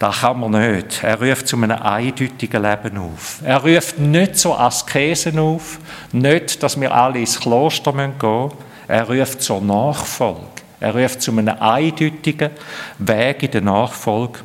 das 0.00 0.20
kann 0.20 0.40
man 0.40 0.52
nicht. 0.52 1.02
Er 1.02 1.20
ruft 1.20 1.46
zu 1.46 1.56
einem 1.56 1.72
eindeutigen 1.72 2.62
Leben 2.62 2.96
auf. 2.96 3.40
Er 3.44 3.62
ruft 3.62 3.98
nicht 3.98 4.38
zu 4.38 4.54
Askesen 4.54 5.38
auf, 5.38 5.78
nicht, 6.10 6.62
dass 6.62 6.80
wir 6.80 6.92
alle 6.92 7.20
ins 7.20 7.38
Kloster 7.38 7.92
gehen 7.92 8.14
müssen. 8.18 8.52
Er 8.88 9.08
ruft 9.08 9.42
zur 9.42 9.60
Nachfolge. 9.60 10.40
Er 10.80 10.96
ruft 10.96 11.20
zu 11.20 11.30
einem 11.32 11.54
eindeutigen 11.60 12.50
Weg 12.98 13.42
in 13.42 13.50
der 13.50 13.60
Nachfolge. 13.60 14.40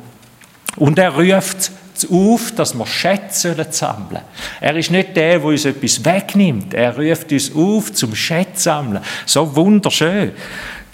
Und 0.76 0.98
er 0.98 1.14
ruft 1.14 1.70
auf, 2.10 2.52
dass 2.54 2.74
wir 2.74 2.86
Schätze 2.86 3.56
sammeln. 3.70 4.22
Er 4.60 4.76
ist 4.76 4.90
nicht 4.90 5.16
der, 5.16 5.38
der 5.38 5.44
uns 5.44 5.64
etwas 5.64 6.04
wegnimmt. 6.04 6.74
Er 6.74 6.96
ruft 6.96 7.32
uns 7.32 7.54
auf 7.54 7.92
zum 7.92 8.14
Schätze 8.14 8.62
sammeln. 8.62 9.02
So 9.24 9.56
wunderschön. 9.56 10.32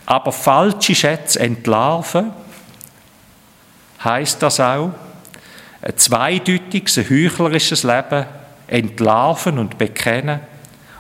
Aber 0.06 0.32
falsche 0.32 0.94
Schätze 0.94 1.40
entlarven, 1.40 2.30
heißt 4.04 4.42
das 4.42 4.60
auch, 4.60 4.90
ein 5.80 5.96
zweideutiges, 5.96 6.98
ein 6.98 7.10
heuchlerisches 7.10 7.82
Leben 7.82 8.26
entlarven 8.68 9.58
und 9.58 9.78
bekennen 9.78 10.40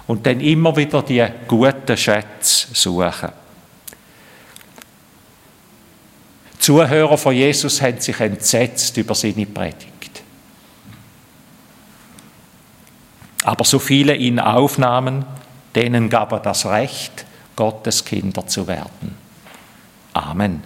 und 0.06 0.26
dann 0.26 0.40
immer 0.40 0.76
wieder 0.76 1.02
die 1.02 1.24
guten 1.46 1.96
Schätze 1.96 2.66
suchen. 2.72 3.30
Zuhörer 6.62 7.18
von 7.18 7.34
Jesus 7.34 7.82
haben 7.82 8.00
sich 8.00 8.20
entsetzt 8.20 8.96
über 8.96 9.16
seine 9.16 9.46
Predigt. 9.46 10.22
Aber 13.42 13.64
so 13.64 13.80
viele 13.80 14.14
ihn 14.14 14.38
aufnahmen, 14.38 15.24
denen 15.74 16.08
gab 16.08 16.30
er 16.30 16.38
das 16.38 16.64
Recht, 16.66 17.26
Gottes 17.56 18.04
Kinder 18.04 18.46
zu 18.46 18.68
werden. 18.68 19.16
Amen. 20.12 20.62